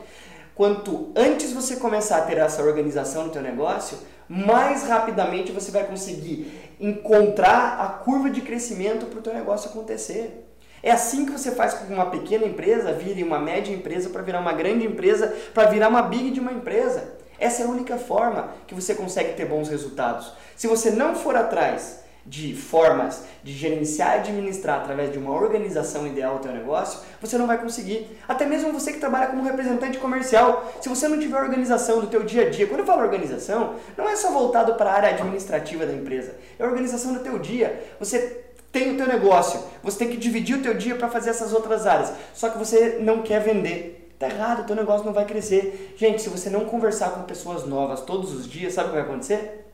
Quanto 0.54 1.12
antes 1.14 1.52
você 1.52 1.76
começar 1.76 2.18
a 2.18 2.22
ter 2.22 2.38
essa 2.38 2.62
organização 2.62 3.24
no 3.24 3.30
teu 3.30 3.42
negócio, 3.42 3.98
mais 4.28 4.88
rapidamente 4.88 5.52
você 5.52 5.70
vai 5.70 5.84
conseguir 5.84 6.71
encontrar 6.82 7.80
a 7.80 7.86
curva 7.86 8.28
de 8.28 8.40
crescimento 8.40 9.06
para 9.06 9.20
o 9.20 9.22
teu 9.22 9.32
negócio 9.32 9.70
acontecer. 9.70 10.48
É 10.82 10.90
assim 10.90 11.24
que 11.24 11.30
você 11.30 11.52
faz 11.52 11.74
com 11.74 11.86
que 11.86 11.92
uma 11.92 12.10
pequena 12.10 12.44
empresa 12.44 12.92
vire 12.92 13.22
uma 13.22 13.38
média 13.38 13.72
empresa 13.72 14.10
para 14.10 14.20
virar 14.20 14.40
uma 14.40 14.52
grande 14.52 14.84
empresa, 14.84 15.32
para 15.54 15.70
virar 15.70 15.88
uma 15.88 16.02
big 16.02 16.32
de 16.32 16.40
uma 16.40 16.52
empresa. 16.52 17.14
Essa 17.38 17.62
é 17.62 17.64
a 17.64 17.68
única 17.68 17.96
forma 17.96 18.50
que 18.66 18.74
você 18.74 18.94
consegue 18.94 19.34
ter 19.34 19.46
bons 19.46 19.68
resultados. 19.68 20.32
Se 20.56 20.66
você 20.66 20.90
não 20.90 21.14
for 21.14 21.36
atrás 21.36 22.01
de 22.24 22.54
formas 22.54 23.24
de 23.42 23.52
gerenciar 23.52 24.16
e 24.16 24.20
administrar 24.20 24.80
através 24.80 25.10
de 25.12 25.18
uma 25.18 25.32
organização 25.32 26.06
ideal 26.06 26.36
o 26.36 26.38
teu 26.38 26.52
negócio, 26.52 27.00
você 27.20 27.36
não 27.36 27.46
vai 27.46 27.58
conseguir. 27.58 28.06
Até 28.28 28.46
mesmo 28.46 28.72
você 28.72 28.92
que 28.92 29.00
trabalha 29.00 29.26
como 29.26 29.42
representante 29.42 29.98
comercial, 29.98 30.72
se 30.80 30.88
você 30.88 31.08
não 31.08 31.18
tiver 31.18 31.40
organização 31.40 32.00
do 32.00 32.06
teu 32.06 32.22
dia 32.22 32.46
a 32.46 32.50
dia, 32.50 32.66
quando 32.66 32.80
eu 32.80 32.86
falo 32.86 33.02
organização, 33.02 33.74
não 33.96 34.08
é 34.08 34.14
só 34.14 34.30
voltado 34.30 34.74
para 34.74 34.90
a 34.90 34.94
área 34.94 35.08
administrativa 35.10 35.84
da 35.84 35.92
empresa, 35.92 36.34
é 36.58 36.64
organização 36.64 37.12
do 37.12 37.20
teu 37.20 37.38
dia. 37.38 37.82
Você 37.98 38.44
tem 38.70 38.94
o 38.94 38.96
teu 38.96 39.06
negócio, 39.06 39.60
você 39.82 39.98
tem 39.98 40.08
que 40.08 40.16
dividir 40.16 40.56
o 40.56 40.62
teu 40.62 40.74
dia 40.74 40.94
para 40.94 41.08
fazer 41.08 41.30
essas 41.30 41.52
outras 41.52 41.86
áreas, 41.86 42.12
só 42.32 42.48
que 42.48 42.58
você 42.58 42.98
não 43.00 43.22
quer 43.22 43.40
vender. 43.40 43.98
Tá 44.18 44.28
errado, 44.28 44.64
teu 44.64 44.76
negócio 44.76 45.04
não 45.04 45.12
vai 45.12 45.24
crescer. 45.24 45.96
Gente, 45.96 46.22
se 46.22 46.28
você 46.28 46.48
não 46.48 46.64
conversar 46.64 47.10
com 47.10 47.22
pessoas 47.22 47.66
novas 47.66 48.02
todos 48.02 48.32
os 48.32 48.48
dias, 48.48 48.72
sabe 48.72 48.88
o 48.88 48.92
que 48.92 48.98
vai 48.98 49.04
acontecer? 49.04 49.71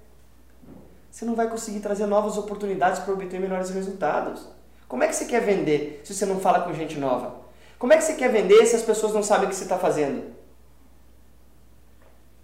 Você 1.11 1.25
não 1.25 1.35
vai 1.35 1.49
conseguir 1.49 1.81
trazer 1.81 2.07
novas 2.07 2.37
oportunidades 2.37 3.01
para 3.01 3.13
obter 3.13 3.41
melhores 3.41 3.71
resultados. 3.71 4.47
Como 4.87 5.03
é 5.03 5.09
que 5.09 5.15
você 5.15 5.25
quer 5.25 5.41
vender 5.41 6.01
se 6.05 6.15
você 6.15 6.25
não 6.25 6.41
fala 6.41 6.61
com 6.61 6.73
gente 6.73 6.99
nova? 6.99 7.37
Como 7.79 7.93
é 7.93 7.97
que 7.97 8.05
você 8.05 8.15
quer 8.15 8.31
vender 8.31 8.65
se 8.67 8.77
as 8.77 8.83
pessoas 8.83 9.13
não 9.13 9.23
sabem 9.23 9.47
o 9.47 9.49
que 9.49 9.55
você 9.55 9.65
está 9.65 9.79
fazendo? 9.79 10.33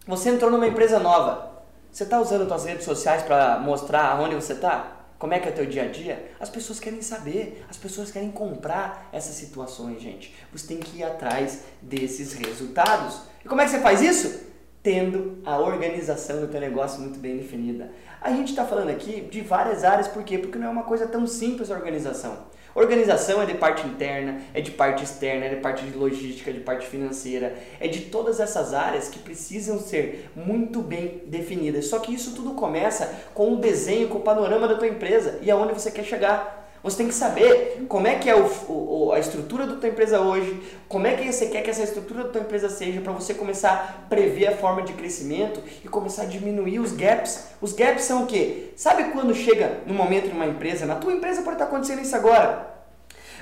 Você 0.07 0.31
entrou 0.31 0.51
numa 0.51 0.67
empresa 0.67 0.99
nova. 0.99 1.53
Você 1.91 2.05
está 2.05 2.21
usando 2.21 2.47
suas 2.47 2.65
redes 2.65 2.85
sociais 2.85 3.23
para 3.23 3.59
mostrar 3.59 4.21
onde 4.21 4.35
você 4.35 4.53
está? 4.53 4.95
Como 5.19 5.33
é 5.33 5.39
que 5.39 5.49
é 5.49 5.53
o 5.53 5.55
teu 5.55 5.65
dia 5.65 5.85
a 5.85 5.89
dia? 5.89 6.33
As 6.39 6.51
pessoas 6.51 6.79
querem 6.79 7.01
saber, 7.01 7.65
as 7.71 7.77
pessoas 7.77 8.11
querem 8.11 8.31
comprar 8.31 9.09
essas 9.13 9.35
situações, 9.37 10.03
gente. 10.03 10.35
Você 10.53 10.67
tem 10.67 10.79
que 10.79 10.99
ir 10.99 11.05
atrás 11.05 11.61
desses 11.81 12.35
resultados. 12.35 13.23
E 13.45 13.49
como 13.49 13.61
é 13.61 13.65
que 13.65 13.71
você 13.71 13.81
faz 13.81 14.03
isso? 14.03 14.54
Tendo 14.85 15.39
a 15.47 15.59
organização 15.59 16.43
do 16.43 16.47
teu 16.47 16.61
negócio 16.61 17.01
muito 17.01 17.19
bem 17.19 17.39
definida. 17.39 17.91
A 18.21 18.31
gente 18.33 18.51
está 18.51 18.67
falando 18.67 18.91
aqui 18.91 19.23
de 19.23 19.41
várias 19.41 19.83
áreas, 19.83 20.07
por 20.07 20.23
quê? 20.23 20.37
Porque 20.37 20.59
não 20.59 20.67
é 20.67 20.71
uma 20.71 20.83
coisa 20.83 21.07
tão 21.07 21.27
simples 21.27 21.71
a 21.71 21.75
organização. 21.75 22.37
Organização 22.75 23.41
é 23.41 23.47
de 23.47 23.55
parte 23.55 23.87
interna, 23.87 24.43
é 24.53 24.61
de 24.61 24.73
parte 24.73 25.03
externa, 25.03 25.47
é 25.47 25.55
de 25.55 25.63
parte 25.63 25.87
de 25.87 25.97
logística, 25.97 26.51
é 26.51 26.53
de 26.53 26.61
parte 26.61 26.87
financeira, 26.87 27.57
é 27.81 27.89
de 27.89 28.03
todas 28.03 28.41
essas 28.41 28.75
áreas 28.75 29.09
que 29.09 29.19
precisam 29.19 29.79
ser 29.79 30.31
muito 30.37 30.83
bem 30.83 31.23
definidas. 31.29 31.87
Só 31.87 31.99
que 31.99 32.13
isso 32.13 32.35
tudo 32.35 32.53
começa 32.53 33.11
com 33.33 33.53
um 33.53 33.61
desenho, 33.61 34.09
com 34.09 34.19
o 34.19 34.23
panorama 34.23 34.69
da 34.69 34.75
tua 34.75 34.89
empresa 34.89 35.39
e 35.41 35.51
aonde 35.51 35.73
você 35.73 35.91
quer 35.91 36.05
chegar. 36.05 36.64
Você 36.85 36.99
tem 36.99 37.09
que 37.09 37.15
saber 37.15 37.87
como 37.89 38.07
é 38.07 38.17
que 38.17 38.29
é 38.29 38.37
o, 38.37 38.45
o, 38.69 39.13
a 39.13 39.19
estrutura 39.19 39.67
da 39.67 39.77
tua 39.77 39.89
empresa 39.89 40.21
hoje, 40.21 40.63
como 40.87 41.07
é 41.07 41.17
que 41.17 41.33
você 41.33 41.47
quer 41.47 41.63
que 41.63 41.71
essa 41.71 41.83
estrutura 41.83 42.25
da 42.25 42.29
tua 42.29 42.43
empresa 42.43 42.69
seja 42.69 43.01
para 43.01 43.11
você 43.11 43.33
começar 43.33 43.73
a 43.73 44.07
prever 44.07 44.49
a 44.49 44.57
forma 44.59 44.83
de 44.83 44.93
crescimento 44.93 45.63
e 45.83 45.89
começar 45.89 46.25
a 46.25 46.27
diminuir 46.27 46.81
os 46.81 46.93
gaps. 46.93 47.47
Os 47.63 47.73
gaps 47.73 48.05
são 48.05 48.25
o 48.25 48.27
quê? 48.27 48.75
Sabe 48.77 49.05
quando 49.13 49.35
chega 49.35 49.81
no 49.87 49.95
momento 49.95 50.29
numa 50.29 50.45
empresa, 50.45 50.85
na 50.85 50.97
tua 50.97 51.15
empresa 51.15 51.41
pode 51.41 51.55
estar 51.55 51.65
acontecendo 51.65 52.03
isso 52.03 52.15
agora. 52.15 52.75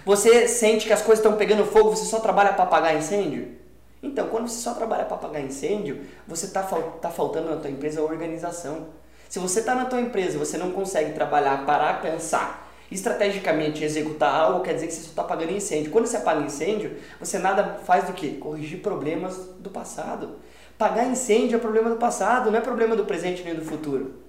Você 0.06 0.46
sente 0.46 0.86
que 0.86 0.92
as 0.92 1.02
coisas 1.02 1.18
estão 1.18 1.36
pegando 1.36 1.64
fogo, 1.64 1.90
você 1.90 2.04
só 2.04 2.20
trabalha 2.20 2.52
para 2.52 2.62
apagar 2.62 2.96
incêndio? 2.96 3.56
Então, 4.00 4.28
quando 4.28 4.46
você 4.46 4.60
só 4.60 4.72
trabalha 4.72 5.04
para 5.04 5.16
apagar 5.16 5.42
incêndio, 5.42 6.02
você 6.28 6.46
está 6.46 6.62
tá 6.62 7.10
faltando 7.10 7.50
na 7.50 7.56
tua 7.56 7.70
empresa 7.70 8.02
organização. 8.02 8.86
Se 9.28 9.40
você 9.40 9.58
está 9.58 9.74
na 9.74 9.86
tua 9.86 10.00
empresa 10.00 10.38
você 10.38 10.56
não 10.56 10.70
consegue 10.70 11.10
trabalhar, 11.12 11.66
parar, 11.66 12.00
pensar 12.00 12.61
estrategicamente 12.92 13.84
executar 13.84 14.34
algo 14.34 14.60
quer 14.60 14.74
dizer 14.74 14.86
que 14.86 14.92
você 14.92 15.02
só 15.02 15.10
está 15.10 15.22
apagando 15.22 15.52
incêndio. 15.52 15.90
Quando 15.90 16.06
você 16.06 16.16
apaga 16.16 16.44
incêndio, 16.44 16.96
você 17.18 17.38
nada 17.38 17.80
faz 17.84 18.04
do 18.04 18.12
que? 18.12 18.36
Corrigir 18.36 18.80
problemas 18.80 19.36
do 19.58 19.70
passado. 19.70 20.36
Pagar 20.78 21.06
incêndio 21.06 21.56
é 21.56 21.58
problema 21.60 21.90
do 21.90 21.96
passado, 21.96 22.50
não 22.50 22.58
é 22.58 22.60
problema 22.60 22.96
do 22.96 23.04
presente 23.04 23.42
nem 23.42 23.54
do 23.54 23.64
futuro. 23.64 24.22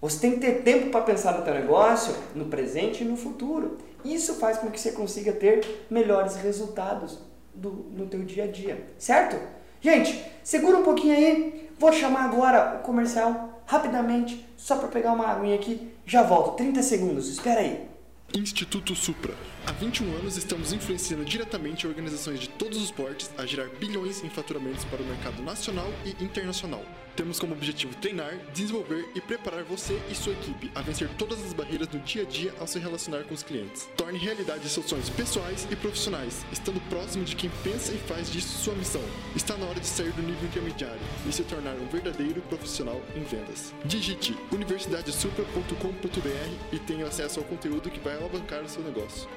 Você 0.00 0.18
tem 0.18 0.32
que 0.32 0.40
ter 0.40 0.62
tempo 0.62 0.90
para 0.90 1.02
pensar 1.02 1.36
no 1.36 1.44
teu 1.44 1.52
negócio, 1.52 2.14
no 2.34 2.46
presente 2.46 3.04
e 3.04 3.06
no 3.06 3.16
futuro. 3.16 3.76
Isso 4.04 4.34
faz 4.34 4.56
com 4.56 4.70
que 4.70 4.80
você 4.80 4.92
consiga 4.92 5.32
ter 5.32 5.86
melhores 5.90 6.36
resultados 6.36 7.18
do, 7.54 7.70
no 7.70 8.06
teu 8.06 8.20
dia 8.20 8.44
a 8.44 8.46
dia, 8.46 8.86
certo? 8.98 9.36
Gente, 9.80 10.24
segura 10.42 10.78
um 10.78 10.82
pouquinho 10.82 11.14
aí. 11.14 11.70
Vou 11.78 11.92
chamar 11.92 12.24
agora 12.24 12.78
o 12.80 12.82
comercial 12.82 13.49
rapidamente, 13.70 14.44
só 14.56 14.76
para 14.76 14.88
pegar 14.88 15.12
uma 15.12 15.28
aguinha 15.28 15.54
aqui. 15.54 15.92
Já 16.04 16.24
volto, 16.24 16.56
30 16.56 16.82
segundos, 16.82 17.28
espera 17.28 17.60
aí. 17.60 17.88
Instituto 18.34 18.96
Supra. 18.96 19.32
Há 19.64 19.70
21 19.70 20.12
anos 20.16 20.36
estamos 20.36 20.72
influenciando 20.72 21.24
diretamente 21.24 21.86
organizações 21.86 22.40
de 22.40 22.48
todos 22.48 22.82
os 22.82 22.90
portes 22.90 23.30
a 23.38 23.46
gerar 23.46 23.68
bilhões 23.78 24.24
em 24.24 24.28
faturamentos 24.28 24.84
para 24.84 25.00
o 25.00 25.06
mercado 25.06 25.40
nacional 25.42 25.86
e 26.04 26.24
internacional. 26.24 26.82
Temos 27.16 27.38
como 27.38 27.52
objetivo 27.52 27.94
treinar, 27.96 28.36
desenvolver 28.52 29.08
e 29.14 29.20
preparar 29.20 29.62
você 29.64 30.00
e 30.10 30.14
sua 30.14 30.32
equipe 30.32 30.70
a 30.74 30.80
vencer 30.80 31.08
todas 31.18 31.44
as 31.44 31.52
barreiras 31.52 31.88
do 31.88 31.98
dia 31.98 32.22
a 32.22 32.24
dia 32.24 32.54
ao 32.58 32.66
se 32.66 32.78
relacionar 32.78 33.24
com 33.24 33.34
os 33.34 33.42
clientes. 33.42 33.88
Torne 33.96 34.18
realidade 34.18 34.68
seus 34.68 34.86
sonhos 34.86 35.10
pessoais 35.10 35.66
e 35.70 35.76
profissionais, 35.76 36.44
estando 36.52 36.80
próximo 36.88 37.24
de 37.24 37.36
quem 37.36 37.50
pensa 37.62 37.92
e 37.92 37.98
faz 37.98 38.30
disso 38.30 38.58
sua 38.58 38.74
missão. 38.74 39.02
Está 39.34 39.56
na 39.56 39.66
hora 39.66 39.80
de 39.80 39.86
sair 39.86 40.12
do 40.12 40.22
nível 40.22 40.48
intermediário 40.48 41.00
e 41.28 41.32
se 41.32 41.42
tornar 41.44 41.74
um 41.74 41.86
verdadeiro 41.86 42.40
profissional 42.42 43.00
em 43.14 43.22
vendas. 43.22 43.74
Digite 43.84 44.36
universidadesupra.com.br 44.52 46.50
e 46.72 46.78
tenha 46.78 47.06
acesso 47.06 47.40
ao 47.40 47.46
conteúdo 47.46 47.90
que 47.90 48.00
vai 48.00 48.16
alavancar 48.16 48.62
o 48.62 48.68
seu 48.68 48.82
negócio. 48.82 49.28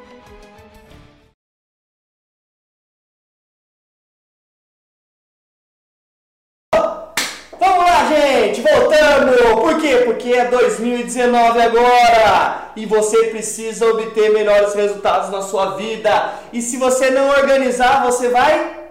Voltando! 8.74 9.62
Por 9.62 9.80
quê? 9.80 10.02
Porque 10.06 10.34
é 10.34 10.46
2019 10.46 11.62
agora 11.62 12.72
e 12.76 12.86
você 12.86 13.26
precisa 13.26 13.86
obter 13.88 14.32
melhores 14.32 14.74
resultados 14.74 15.30
na 15.30 15.42
sua 15.42 15.76
vida. 15.76 16.34
E 16.52 16.62
se 16.62 16.78
você 16.78 17.10
não 17.10 17.30
organizar, 17.30 18.04
você 18.04 18.30
vai 18.30 18.84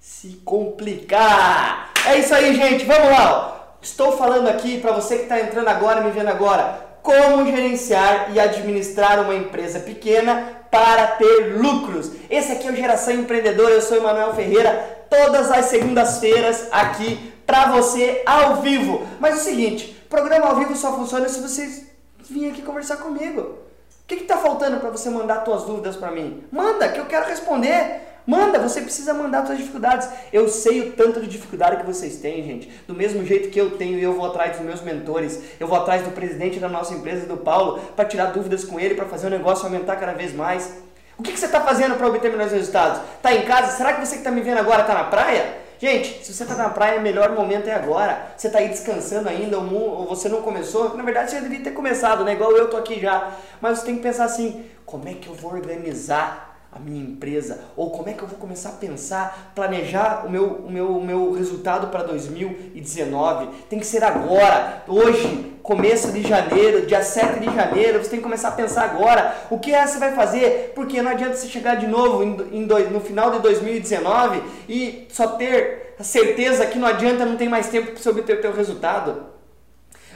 se 0.00 0.40
complicar. 0.44 1.90
É 2.06 2.18
isso 2.18 2.34
aí, 2.34 2.54
gente, 2.54 2.84
vamos 2.84 3.10
lá! 3.10 3.50
Estou 3.80 4.16
falando 4.16 4.48
aqui 4.48 4.80
para 4.80 4.92
você 4.92 5.16
que 5.16 5.22
está 5.24 5.40
entrando 5.40 5.68
agora, 5.68 6.00
me 6.00 6.10
vendo 6.10 6.28
agora, 6.28 6.83
como 7.04 7.44
gerenciar 7.44 8.30
e 8.32 8.40
administrar 8.40 9.20
uma 9.20 9.34
empresa 9.34 9.78
pequena 9.78 10.62
para 10.70 11.06
ter 11.08 11.54
lucros. 11.54 12.10
Esse 12.30 12.52
aqui 12.52 12.66
é 12.66 12.70
o 12.70 12.74
Geração 12.74 13.12
Empreendedora, 13.12 13.74
eu 13.74 13.82
sou 13.82 13.98
Emanuel 13.98 14.32
Ferreira, 14.32 15.06
todas 15.10 15.50
as 15.50 15.66
segundas-feiras 15.66 16.66
aqui 16.72 17.30
para 17.44 17.72
você 17.72 18.22
ao 18.24 18.62
vivo. 18.62 19.06
Mas 19.20 19.34
é 19.34 19.36
o 19.36 19.40
seguinte, 19.40 20.02
programa 20.08 20.46
ao 20.46 20.56
vivo 20.56 20.74
só 20.74 20.96
funciona 20.96 21.28
se 21.28 21.42
vocês 21.42 21.86
virem 22.30 22.52
aqui 22.52 22.62
conversar 22.62 22.96
comigo. 22.96 23.42
O 23.42 24.06
que 24.06 24.14
está 24.14 24.38
faltando 24.38 24.80
para 24.80 24.88
você 24.88 25.10
mandar 25.10 25.44
suas 25.44 25.64
dúvidas 25.64 25.96
para 25.96 26.10
mim? 26.10 26.42
Manda, 26.50 26.88
que 26.88 26.98
eu 26.98 27.04
quero 27.04 27.26
responder. 27.26 28.00
Manda, 28.26 28.58
você 28.58 28.80
precisa 28.80 29.12
mandar 29.12 29.44
suas 29.44 29.58
dificuldades. 29.58 30.08
Eu 30.32 30.48
sei 30.48 30.88
o 30.88 30.92
tanto 30.92 31.20
de 31.20 31.26
dificuldade 31.26 31.76
que 31.76 31.86
vocês 31.86 32.16
têm, 32.16 32.42
gente. 32.42 32.70
Do 32.86 32.94
mesmo 32.94 33.24
jeito 33.24 33.50
que 33.50 33.60
eu 33.60 33.72
tenho, 33.76 33.98
eu 33.98 34.14
vou 34.14 34.24
atrás 34.26 34.56
dos 34.56 34.64
meus 34.64 34.80
mentores, 34.80 35.40
eu 35.60 35.68
vou 35.68 35.78
atrás 35.78 36.02
do 36.02 36.10
presidente 36.10 36.58
da 36.58 36.68
nossa 36.68 36.94
empresa, 36.94 37.26
do 37.26 37.36
Paulo, 37.36 37.80
para 37.94 38.06
tirar 38.06 38.26
dúvidas 38.26 38.64
com 38.64 38.80
ele, 38.80 38.94
para 38.94 39.04
fazer 39.04 39.26
o 39.26 39.30
negócio 39.30 39.66
aumentar 39.66 39.96
cada 39.96 40.12
vez 40.12 40.34
mais. 40.34 40.72
O 41.18 41.22
que, 41.22 41.32
que 41.32 41.38
você 41.38 41.46
está 41.46 41.60
fazendo 41.60 41.96
para 41.96 42.08
obter 42.08 42.30
melhores 42.30 42.52
resultados? 42.52 43.00
Está 43.16 43.34
em 43.34 43.42
casa? 43.42 43.76
Será 43.76 43.92
que 43.92 44.04
você 44.04 44.12
que 44.12 44.18
está 44.18 44.30
me 44.30 44.40
vendo 44.40 44.58
agora 44.58 44.80
está 44.80 44.94
na 44.94 45.04
praia? 45.04 45.62
Gente, 45.78 46.24
se 46.24 46.32
você 46.32 46.44
está 46.44 46.54
na 46.54 46.70
praia, 46.70 46.98
o 46.98 47.02
melhor 47.02 47.32
momento 47.32 47.68
é 47.68 47.74
agora. 47.74 48.32
Você 48.36 48.46
está 48.46 48.58
aí 48.58 48.68
descansando 48.68 49.28
ainda, 49.28 49.58
ou 49.58 50.06
você 50.06 50.30
não 50.30 50.40
começou. 50.40 50.96
Na 50.96 51.02
verdade, 51.02 51.30
você 51.30 51.40
deveria 51.40 51.62
ter 51.62 51.72
começado, 51.72 52.24
né? 52.24 52.32
Igual 52.32 52.52
eu 52.52 52.70
tô 52.70 52.76
aqui 52.76 52.98
já. 53.00 53.32
Mas 53.60 53.78
você 53.78 53.86
tem 53.86 53.96
que 53.96 54.02
pensar 54.02 54.24
assim: 54.24 54.64
como 54.86 55.06
é 55.08 55.12
que 55.12 55.28
eu 55.28 55.34
vou 55.34 55.52
organizar 55.52 56.43
a 56.74 56.78
minha 56.78 57.02
empresa? 57.02 57.60
Ou 57.76 57.90
como 57.90 58.08
é 58.08 58.12
que 58.12 58.22
eu 58.22 58.28
vou 58.28 58.38
começar 58.38 58.70
a 58.70 58.72
pensar, 58.72 59.52
planejar 59.54 60.24
o 60.26 60.30
meu, 60.30 60.44
o 60.44 60.70
meu, 60.70 60.96
o 60.96 61.04
meu 61.04 61.32
resultado 61.32 61.88
para 61.88 62.02
2019? 62.02 63.48
Tem 63.68 63.78
que 63.78 63.86
ser 63.86 64.02
agora, 64.02 64.82
hoje, 64.88 65.54
começo 65.62 66.12
de 66.12 66.22
janeiro, 66.22 66.86
dia 66.86 67.02
7 67.02 67.40
de 67.40 67.54
janeiro, 67.54 67.98
você 68.02 68.10
tem 68.10 68.18
que 68.18 68.24
começar 68.24 68.48
a 68.48 68.52
pensar 68.52 68.84
agora 68.84 69.34
o 69.50 69.58
que 69.58 69.72
é 69.72 69.86
você 69.86 69.98
vai 69.98 70.12
fazer, 70.14 70.72
porque 70.74 71.00
não 71.00 71.10
adianta 71.10 71.36
você 71.36 71.48
chegar 71.48 71.76
de 71.76 71.86
novo 71.86 72.22
em, 72.22 72.58
em 72.58 72.66
do, 72.66 72.78
no 72.90 73.00
final 73.00 73.30
de 73.30 73.38
2019 73.38 74.42
e 74.68 75.06
só 75.10 75.28
ter 75.28 75.94
a 75.98 76.02
certeza 76.02 76.66
que 76.66 76.78
não 76.78 76.88
adianta, 76.88 77.24
não 77.24 77.36
tem 77.36 77.48
mais 77.48 77.68
tempo 77.68 77.92
para 77.92 78.02
você 78.02 78.08
obter 78.10 78.38
o 78.38 78.40
teu 78.40 78.52
resultado. 78.52 79.33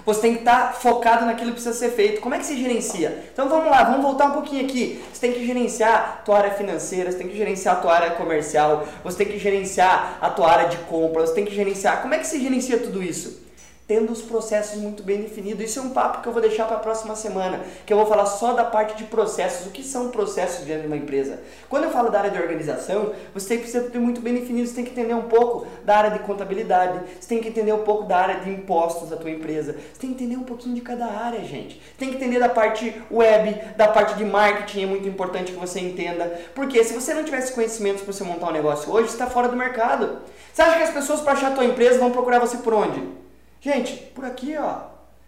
Você 0.09 0.23
tem 0.23 0.33
que 0.33 0.39
estar 0.39 0.69
tá 0.69 0.73
focado 0.73 1.27
naquilo 1.27 1.51
que 1.51 1.61
precisa 1.61 1.75
ser 1.75 1.91
feito. 1.91 2.23
Como 2.23 2.35
é 2.35 2.39
que 2.39 2.47
se 2.47 2.57
gerencia? 2.57 3.25
Então 3.31 3.47
vamos 3.47 3.71
lá, 3.71 3.85
vamos 3.85 4.01
voltar 4.01 4.29
um 4.29 4.31
pouquinho 4.31 4.65
aqui. 4.65 5.05
Você 5.13 5.21
tem 5.21 5.35
que 5.35 5.47
gerenciar 5.47 5.95
a 6.21 6.23
tua 6.23 6.39
área 6.39 6.51
financeira, 6.53 7.13
você 7.13 7.19
tem 7.19 7.29
que 7.29 7.37
gerenciar 7.37 7.77
a 7.77 7.81
tua 7.81 7.93
área 7.93 8.11
comercial, 8.13 8.89
você 9.05 9.19
tem 9.19 9.27
que 9.27 9.39
gerenciar 9.39 10.17
a 10.19 10.31
tua 10.31 10.51
área 10.51 10.69
de 10.71 10.79
compra, 10.79 11.27
você 11.27 11.35
tem 11.35 11.45
que 11.45 11.55
gerenciar. 11.55 12.01
Como 12.01 12.15
é 12.15 12.19
que 12.19 12.27
se 12.27 12.41
gerencia 12.41 12.79
tudo 12.79 13.03
isso? 13.03 13.48
Tendo 13.89 14.13
os 14.13 14.21
processos 14.21 14.79
muito 14.79 15.03
bem 15.03 15.23
definidos. 15.23 15.65
Isso 15.65 15.79
é 15.79 15.83
um 15.83 15.89
papo 15.89 16.21
que 16.21 16.29
eu 16.29 16.33
vou 16.33 16.43
deixar 16.43 16.67
para 16.67 16.77
a 16.77 16.81
próxima 16.81 17.17
semana, 17.17 17.63
que 17.87 17.93
eu 17.93 17.97
vou 17.97 18.05
falar 18.05 18.27
só 18.27 18.53
da 18.53 18.65
parte 18.65 18.95
de 18.99 19.05
processos, 19.05 19.67
o 19.67 19.71
que 19.71 19.83
são 19.83 20.11
processos 20.11 20.67
dentro 20.67 20.83
de 20.83 20.87
uma 20.89 20.97
empresa. 20.97 21.41
Quando 21.71 21.85
eu 21.85 21.91
falo 21.91 22.11
da 22.11 22.19
área 22.19 22.31
de 22.31 22.39
organização, 22.39 23.13
você 23.33 23.57
que 23.57 23.67
ser 23.67 23.91
muito 23.99 24.21
bem 24.21 24.35
definido, 24.35 24.69
você 24.69 24.75
tem 24.75 24.85
que 24.85 24.91
entender 24.91 25.15
um 25.15 25.23
pouco 25.23 25.67
da 25.85 25.97
área 25.97 26.11
de 26.11 26.19
contabilidade, 26.19 27.01
você 27.19 27.29
tem 27.29 27.41
que 27.41 27.49
entender 27.49 27.73
um 27.73 27.83
pouco 27.83 28.05
da 28.05 28.19
área 28.19 28.41
de 28.41 28.51
impostos 28.51 29.09
da 29.09 29.17
tua 29.17 29.31
empresa, 29.31 29.73
você 29.73 30.01
tem 30.01 30.13
que 30.13 30.23
entender 30.23 30.37
um 30.37 30.45
pouquinho 30.45 30.75
de 30.75 30.83
cada 30.83 31.07
área, 31.07 31.43
gente. 31.45 31.77
Você 31.77 31.99
tem 31.99 32.11
que 32.11 32.17
entender 32.17 32.39
da 32.39 32.51
parte 32.51 32.95
web, 33.11 33.59
da 33.75 33.89
parte 33.89 34.17
de 34.17 34.25
marketing, 34.25 34.83
é 34.83 34.87
muito 34.87 35.09
importante 35.09 35.53
que 35.53 35.59
você 35.59 35.81
entenda, 35.81 36.27
porque 36.55 36.85
se 36.85 36.93
você 36.93 37.15
não 37.15 37.25
tivesse 37.25 37.53
conhecimentos 37.53 38.03
para 38.03 38.13
você 38.13 38.23
montar 38.23 38.49
um 38.49 38.53
negócio 38.53 38.93
hoje, 38.93 39.09
você 39.09 39.15
está 39.15 39.27
fora 39.27 39.49
do 39.49 39.57
mercado. 39.57 40.19
Você 40.53 40.61
acha 40.61 40.77
que 40.77 40.83
as 40.83 40.91
pessoas 40.91 41.21
para 41.21 41.33
achar 41.33 41.53
a 41.53 41.55
tua 41.55 41.65
empresa 41.65 41.99
vão 41.99 42.11
procurar 42.11 42.39
você 42.39 42.59
por 42.59 42.75
onde? 42.75 43.28
Gente, 43.61 43.97
por 44.15 44.25
aqui, 44.25 44.57
ó. 44.57 44.81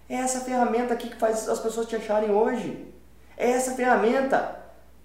É 0.08 0.16
essa 0.16 0.40
ferramenta 0.40 0.94
aqui 0.94 1.08
que 1.08 1.16
faz 1.16 1.48
as 1.48 1.60
pessoas 1.60 1.86
te 1.86 1.94
acharem 1.94 2.30
hoje. 2.30 2.86
É 3.36 3.50
essa 3.50 3.72
ferramenta. 3.72 4.58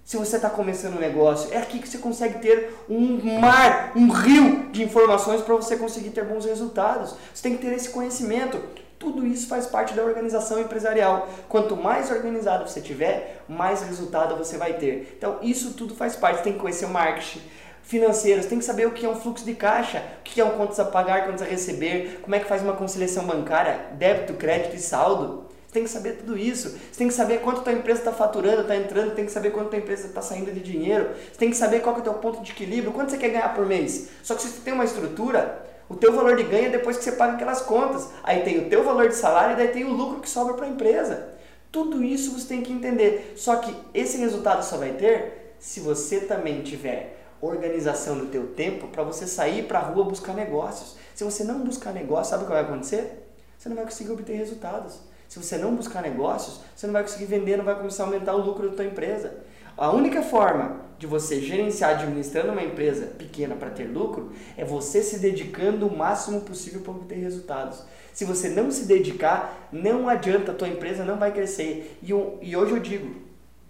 Se 0.03 0.17
você 0.17 0.35
está 0.35 0.49
começando 0.49 0.97
um 0.97 0.99
negócio, 0.99 1.51
é 1.51 1.57
aqui 1.57 1.79
que 1.79 1.87
você 1.87 1.97
consegue 1.97 2.39
ter 2.39 2.75
um 2.87 3.39
mar, 3.39 3.91
um 3.95 4.09
rio 4.09 4.69
de 4.71 4.83
informações 4.83 5.41
para 5.41 5.55
você 5.55 5.77
conseguir 5.77 6.11
ter 6.11 6.23
bons 6.25 6.45
resultados. 6.45 7.15
Você 7.33 7.41
tem 7.41 7.57
que 7.57 7.65
ter 7.65 7.73
esse 7.73 7.89
conhecimento. 7.89 8.61
Tudo 8.99 9.25
isso 9.25 9.47
faz 9.47 9.65
parte 9.65 9.93
da 9.95 10.03
organização 10.03 10.59
empresarial. 10.59 11.27
Quanto 11.49 11.75
mais 11.75 12.11
organizado 12.11 12.67
você 12.67 12.81
tiver, 12.81 13.43
mais 13.49 13.81
resultado 13.81 14.35
você 14.35 14.57
vai 14.57 14.73
ter. 14.73 15.15
Então, 15.17 15.39
isso 15.41 15.73
tudo 15.73 15.95
faz 15.95 16.15
parte. 16.15 16.37
Você 16.37 16.43
tem 16.43 16.53
que 16.53 16.59
conhecer 16.59 16.85
o 16.85 16.89
marketing, 16.89 17.41
financeiros, 17.85 18.47
tem 18.47 18.59
que 18.59 18.65
saber 18.65 18.87
o 18.87 18.91
que 18.91 19.05
é 19.05 19.09
um 19.09 19.15
fluxo 19.15 19.45
de 19.45 19.53
caixa, 19.53 20.03
o 20.19 20.23
que 20.23 20.41
é 20.41 20.45
um 20.45 20.51
contas 20.51 20.79
a 20.79 20.85
pagar, 20.85 21.25
contas 21.25 21.43
a 21.43 21.45
receber, 21.45 22.19
como 22.21 22.35
é 22.35 22.39
que 22.39 22.45
faz 22.45 22.61
uma 22.61 22.73
conciliação 22.73 23.25
bancária, 23.25 23.79
débito, 23.93 24.33
crédito 24.33 24.75
e 24.75 24.79
saldo. 24.79 25.45
Você 25.67 25.73
tem 25.73 25.83
que 25.83 25.89
saber 25.89 26.13
tudo 26.13 26.37
isso. 26.37 26.69
Você 26.69 26.97
tem 26.97 27.07
que 27.07 27.13
saber 27.13 27.41
quanto 27.41 27.67
a 27.69 27.73
empresa 27.73 27.99
está 27.99 28.11
faturando, 28.11 28.61
está 28.61 28.75
entrando, 28.75 29.13
tem 29.13 29.25
que 29.25 29.31
saber 29.31 29.51
quanto 29.51 29.75
a 29.75 29.77
empresa 29.77 30.07
está 30.07 30.21
saindo 30.21 30.51
de 30.51 30.61
dinheiro. 30.61 31.09
Você 31.31 31.37
tem 31.37 31.49
que 31.49 31.57
saber 31.57 31.81
qual 31.81 31.95
é 31.95 31.99
o 31.99 32.01
teu 32.01 32.13
ponto 32.15 32.41
de 32.41 32.51
equilíbrio, 32.51 32.91
quanto 32.91 33.11
você 33.11 33.17
quer 33.17 33.29
ganhar 33.29 33.53
por 33.53 33.65
mês. 33.65 34.09
Só 34.23 34.35
que 34.35 34.41
se 34.41 34.47
você 34.47 34.61
tem 34.61 34.73
uma 34.73 34.85
estrutura, 34.85 35.63
o 35.87 35.95
teu 35.95 36.11
valor 36.13 36.35
de 36.35 36.43
ganho 36.43 36.67
é 36.67 36.69
depois 36.69 36.97
que 36.97 37.03
você 37.03 37.11
paga 37.11 37.33
aquelas 37.33 37.61
contas. 37.61 38.09
Aí 38.23 38.41
tem 38.41 38.59
o 38.59 38.69
teu 38.69 38.83
valor 38.83 39.09
de 39.09 39.15
salário 39.15 39.53
e 39.53 39.57
daí 39.57 39.67
tem 39.67 39.83
o 39.83 39.93
lucro 39.93 40.21
que 40.21 40.29
sobra 40.29 40.55
para 40.55 40.65
a 40.65 40.69
empresa. 40.69 41.29
Tudo 41.71 42.03
isso 42.03 42.31
você 42.31 42.47
tem 42.47 42.61
que 42.61 42.73
entender. 42.73 43.33
Só 43.35 43.57
que 43.57 43.75
esse 43.93 44.17
resultado 44.17 44.63
só 44.63 44.77
vai 44.77 44.93
ter 44.93 45.55
se 45.59 45.79
você 45.81 46.21
também 46.21 46.61
tiver 46.61 47.24
organização 47.45 48.17
do 48.17 48.27
teu 48.27 48.47
tempo 48.47 48.87
para 48.87 49.03
você 49.03 49.27
sair 49.27 49.63
para 49.63 49.79
a 49.79 49.83
rua 49.83 50.05
buscar 50.05 50.33
negócios. 50.33 50.95
Se 51.13 51.23
você 51.23 51.43
não 51.43 51.59
buscar 51.63 51.93
negócios, 51.93 52.29
sabe 52.29 52.43
o 52.43 52.47
que 52.47 52.53
vai 52.53 52.61
acontecer? 52.63 53.25
Você 53.57 53.69
não 53.69 53.75
vai 53.75 53.85
conseguir 53.85 54.11
obter 54.11 54.35
resultados. 54.35 54.99
Se 55.27 55.41
você 55.41 55.57
não 55.57 55.75
buscar 55.75 56.01
negócios, 56.01 56.61
você 56.75 56.85
não 56.85 56.93
vai 56.93 57.03
conseguir 57.03 57.25
vender, 57.25 57.57
não 57.57 57.65
vai 57.65 57.75
começar 57.75 58.03
a 58.03 58.05
aumentar 58.05 58.35
o 58.35 58.45
lucro 58.45 58.69
da 58.69 58.75
tua 58.75 58.85
empresa. 58.85 59.33
A 59.77 59.91
única 59.91 60.21
forma 60.21 60.79
de 60.97 61.05
você 61.05 61.41
gerenciar 61.41 61.91
administrando 61.91 62.53
uma 62.53 62.63
empresa 62.63 63.07
pequena 63.07 63.55
para 63.55 63.69
ter 63.69 63.83
lucro 63.83 64.31
é 64.55 64.63
você 64.63 65.01
se 65.01 65.19
dedicando 65.19 65.87
o 65.87 65.97
máximo 65.97 66.41
possível 66.41 66.79
para 66.81 66.93
obter 66.93 67.15
resultados. 67.15 67.83
Se 68.13 68.23
você 68.23 68.47
não 68.47 68.71
se 68.71 68.85
dedicar, 68.85 69.67
não 69.73 70.07
adianta, 70.07 70.53
a 70.53 70.55
tua 70.55 70.69
empresa 70.69 71.03
não 71.03 71.17
vai 71.17 71.33
crescer. 71.33 71.99
E, 72.01 72.11
e 72.41 72.55
hoje 72.55 72.71
eu 72.71 72.79
digo, 72.79 73.13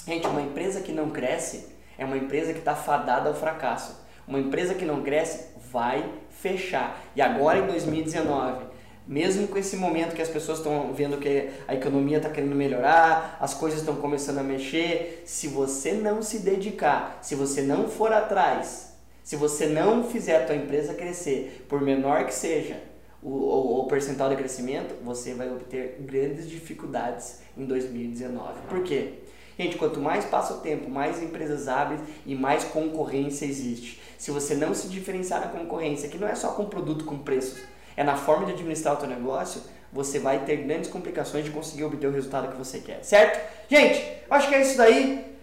gente, 0.05 0.27
uma 0.27 0.41
empresa 0.41 0.81
que 0.81 0.91
não 0.91 1.09
cresce, 1.09 1.65
é 1.97 2.05
uma 2.05 2.17
empresa 2.17 2.53
que 2.53 2.59
está 2.59 2.75
fadada 2.75 3.29
ao 3.29 3.35
fracasso. 3.35 4.03
Uma 4.27 4.39
empresa 4.39 4.73
que 4.73 4.85
não 4.85 5.03
cresce 5.03 5.49
vai 5.71 6.03
fechar. 6.29 6.99
E 7.15 7.21
agora 7.21 7.59
em 7.59 7.67
2019, 7.67 8.65
mesmo 9.07 9.47
com 9.47 9.57
esse 9.57 9.77
momento 9.77 10.15
que 10.15 10.21
as 10.21 10.29
pessoas 10.29 10.57
estão 10.57 10.93
vendo 10.93 11.17
que 11.17 11.49
a 11.67 11.75
economia 11.75 12.17
está 12.17 12.29
querendo 12.29 12.55
melhorar, 12.55 13.37
as 13.39 13.53
coisas 13.53 13.79
estão 13.79 13.95
começando 13.95 14.39
a 14.39 14.43
mexer, 14.43 15.23
se 15.25 15.47
você 15.47 15.91
não 15.91 16.21
se 16.21 16.39
dedicar, 16.39 17.19
se 17.21 17.35
você 17.35 17.61
não 17.61 17.87
for 17.87 18.11
atrás, 18.11 18.95
se 19.23 19.35
você 19.35 19.67
não 19.67 20.03
fizer 20.03 20.37
a 20.37 20.45
tua 20.45 20.55
empresa 20.55 20.93
crescer, 20.93 21.65
por 21.69 21.81
menor 21.81 22.25
que 22.25 22.33
seja 22.33 22.79
o, 23.21 23.29
o, 23.29 23.79
o 23.81 23.87
percentual 23.87 24.29
de 24.29 24.35
crescimento, 24.35 24.95
você 25.03 25.33
vai 25.33 25.49
obter 25.49 25.97
grandes 25.99 26.49
dificuldades 26.49 27.41
em 27.57 27.65
2019. 27.65 28.61
Por 28.69 28.83
quê? 28.83 29.19
Gente, 29.57 29.77
quanto 29.77 29.99
mais 29.99 30.25
passa 30.25 30.53
o 30.53 30.57
tempo, 30.57 30.89
mais 30.89 31.21
empresas 31.21 31.67
abrem 31.67 31.99
e 32.25 32.35
mais 32.35 32.63
concorrência 32.65 33.45
existe. 33.45 34.01
Se 34.17 34.31
você 34.31 34.53
não 34.55 34.73
se 34.73 34.87
diferenciar 34.89 35.39
na 35.41 35.47
concorrência, 35.47 36.09
que 36.09 36.17
não 36.17 36.27
é 36.27 36.35
só 36.35 36.49
com 36.49 36.65
produto 36.65 37.05
com 37.05 37.17
preços, 37.17 37.59
é 37.95 38.03
na 38.03 38.17
forma 38.17 38.45
de 38.45 38.51
administrar 38.51 38.95
o 38.95 38.97
teu 38.97 39.07
negócio, 39.07 39.61
você 39.93 40.19
vai 40.19 40.39
ter 40.43 40.57
grandes 40.57 40.89
complicações 40.89 41.45
de 41.45 41.51
conseguir 41.51 41.85
obter 41.85 42.07
o 42.07 42.11
resultado 42.11 42.51
que 42.51 42.57
você 42.57 42.79
quer, 42.79 43.01
certo? 43.03 43.39
Gente, 43.69 44.03
acho 44.29 44.49
que 44.49 44.55
é 44.55 44.61
isso 44.61 44.77
daí. 44.77 45.35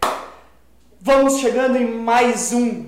Vamos 1.00 1.38
chegando 1.38 1.76
em 1.76 1.86
mais 1.86 2.52
um 2.52 2.86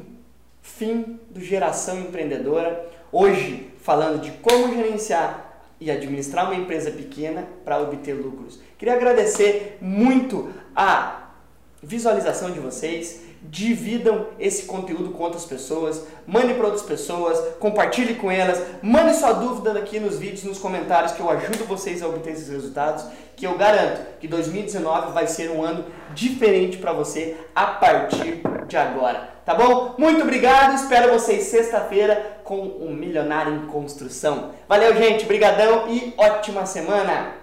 fim 0.61 1.19
do 1.31 1.41
Geração 1.41 1.99
Empreendedora. 1.99 2.87
Hoje, 3.11 3.73
falando 3.81 4.21
de 4.21 4.31
como 4.33 4.75
gerenciar 4.75 5.44
e 5.81 5.91
administrar 5.91 6.47
uma 6.47 6.55
empresa 6.55 6.91
pequena 6.91 7.47
para 7.65 7.81
obter 7.81 8.15
lucros. 8.15 8.61
Queria 8.79 8.95
agradecer 8.95 9.79
muito 9.81 10.53
a 10.75 11.31
visualização 11.83 12.51
de 12.51 12.61
vocês. 12.61 13.23
Dividam 13.45 14.29
esse 14.39 14.65
conteúdo 14.65 15.11
com 15.11 15.23
outras 15.23 15.45
pessoas, 15.45 16.03
mande 16.27 16.55
para 16.55 16.65
outras 16.65 16.83
pessoas, 16.83 17.39
compartilhe 17.59 18.15
com 18.15 18.31
elas, 18.31 18.61
mande 18.83 19.15
sua 19.17 19.33
dúvida 19.33 19.79
aqui 19.79 20.01
nos 20.01 20.19
vídeos, 20.19 20.45
nos 20.45 20.59
comentários, 20.59 21.13
que 21.13 21.21
eu 21.21 21.29
ajudo 21.29 21.65
vocês 21.67 22.03
a 22.03 22.09
obter 22.09 22.33
esses 22.33 22.49
resultados. 22.49 23.05
Que 23.37 23.47
eu 23.47 23.59
garanto 23.59 24.01
que 24.21 24.29
2019 24.29 25.13
vai 25.13 25.27
ser 25.27 25.51
um 25.51 25.63
ano 25.63 25.85
diferente 26.15 26.79
para 26.79 26.93
você 26.93 27.37
a 27.55 27.67
partir 27.67 28.41
de 28.67 28.77
agora. 28.77 29.35
Tá 29.45 29.55
bom? 29.55 29.95
Muito 29.99 30.23
obrigado, 30.23 30.75
espero 30.75 31.13
vocês 31.13 31.45
sexta-feira 31.45 32.39
com 32.45 32.61
um 32.61 32.95
milionário 32.95 33.53
em 33.53 33.67
construção. 33.67 34.53
Valeu, 34.67 34.97
gente, 34.97 35.27
brigadão 35.27 35.87
e 35.89 36.15
ótima 36.17 36.65
semana! 36.65 37.35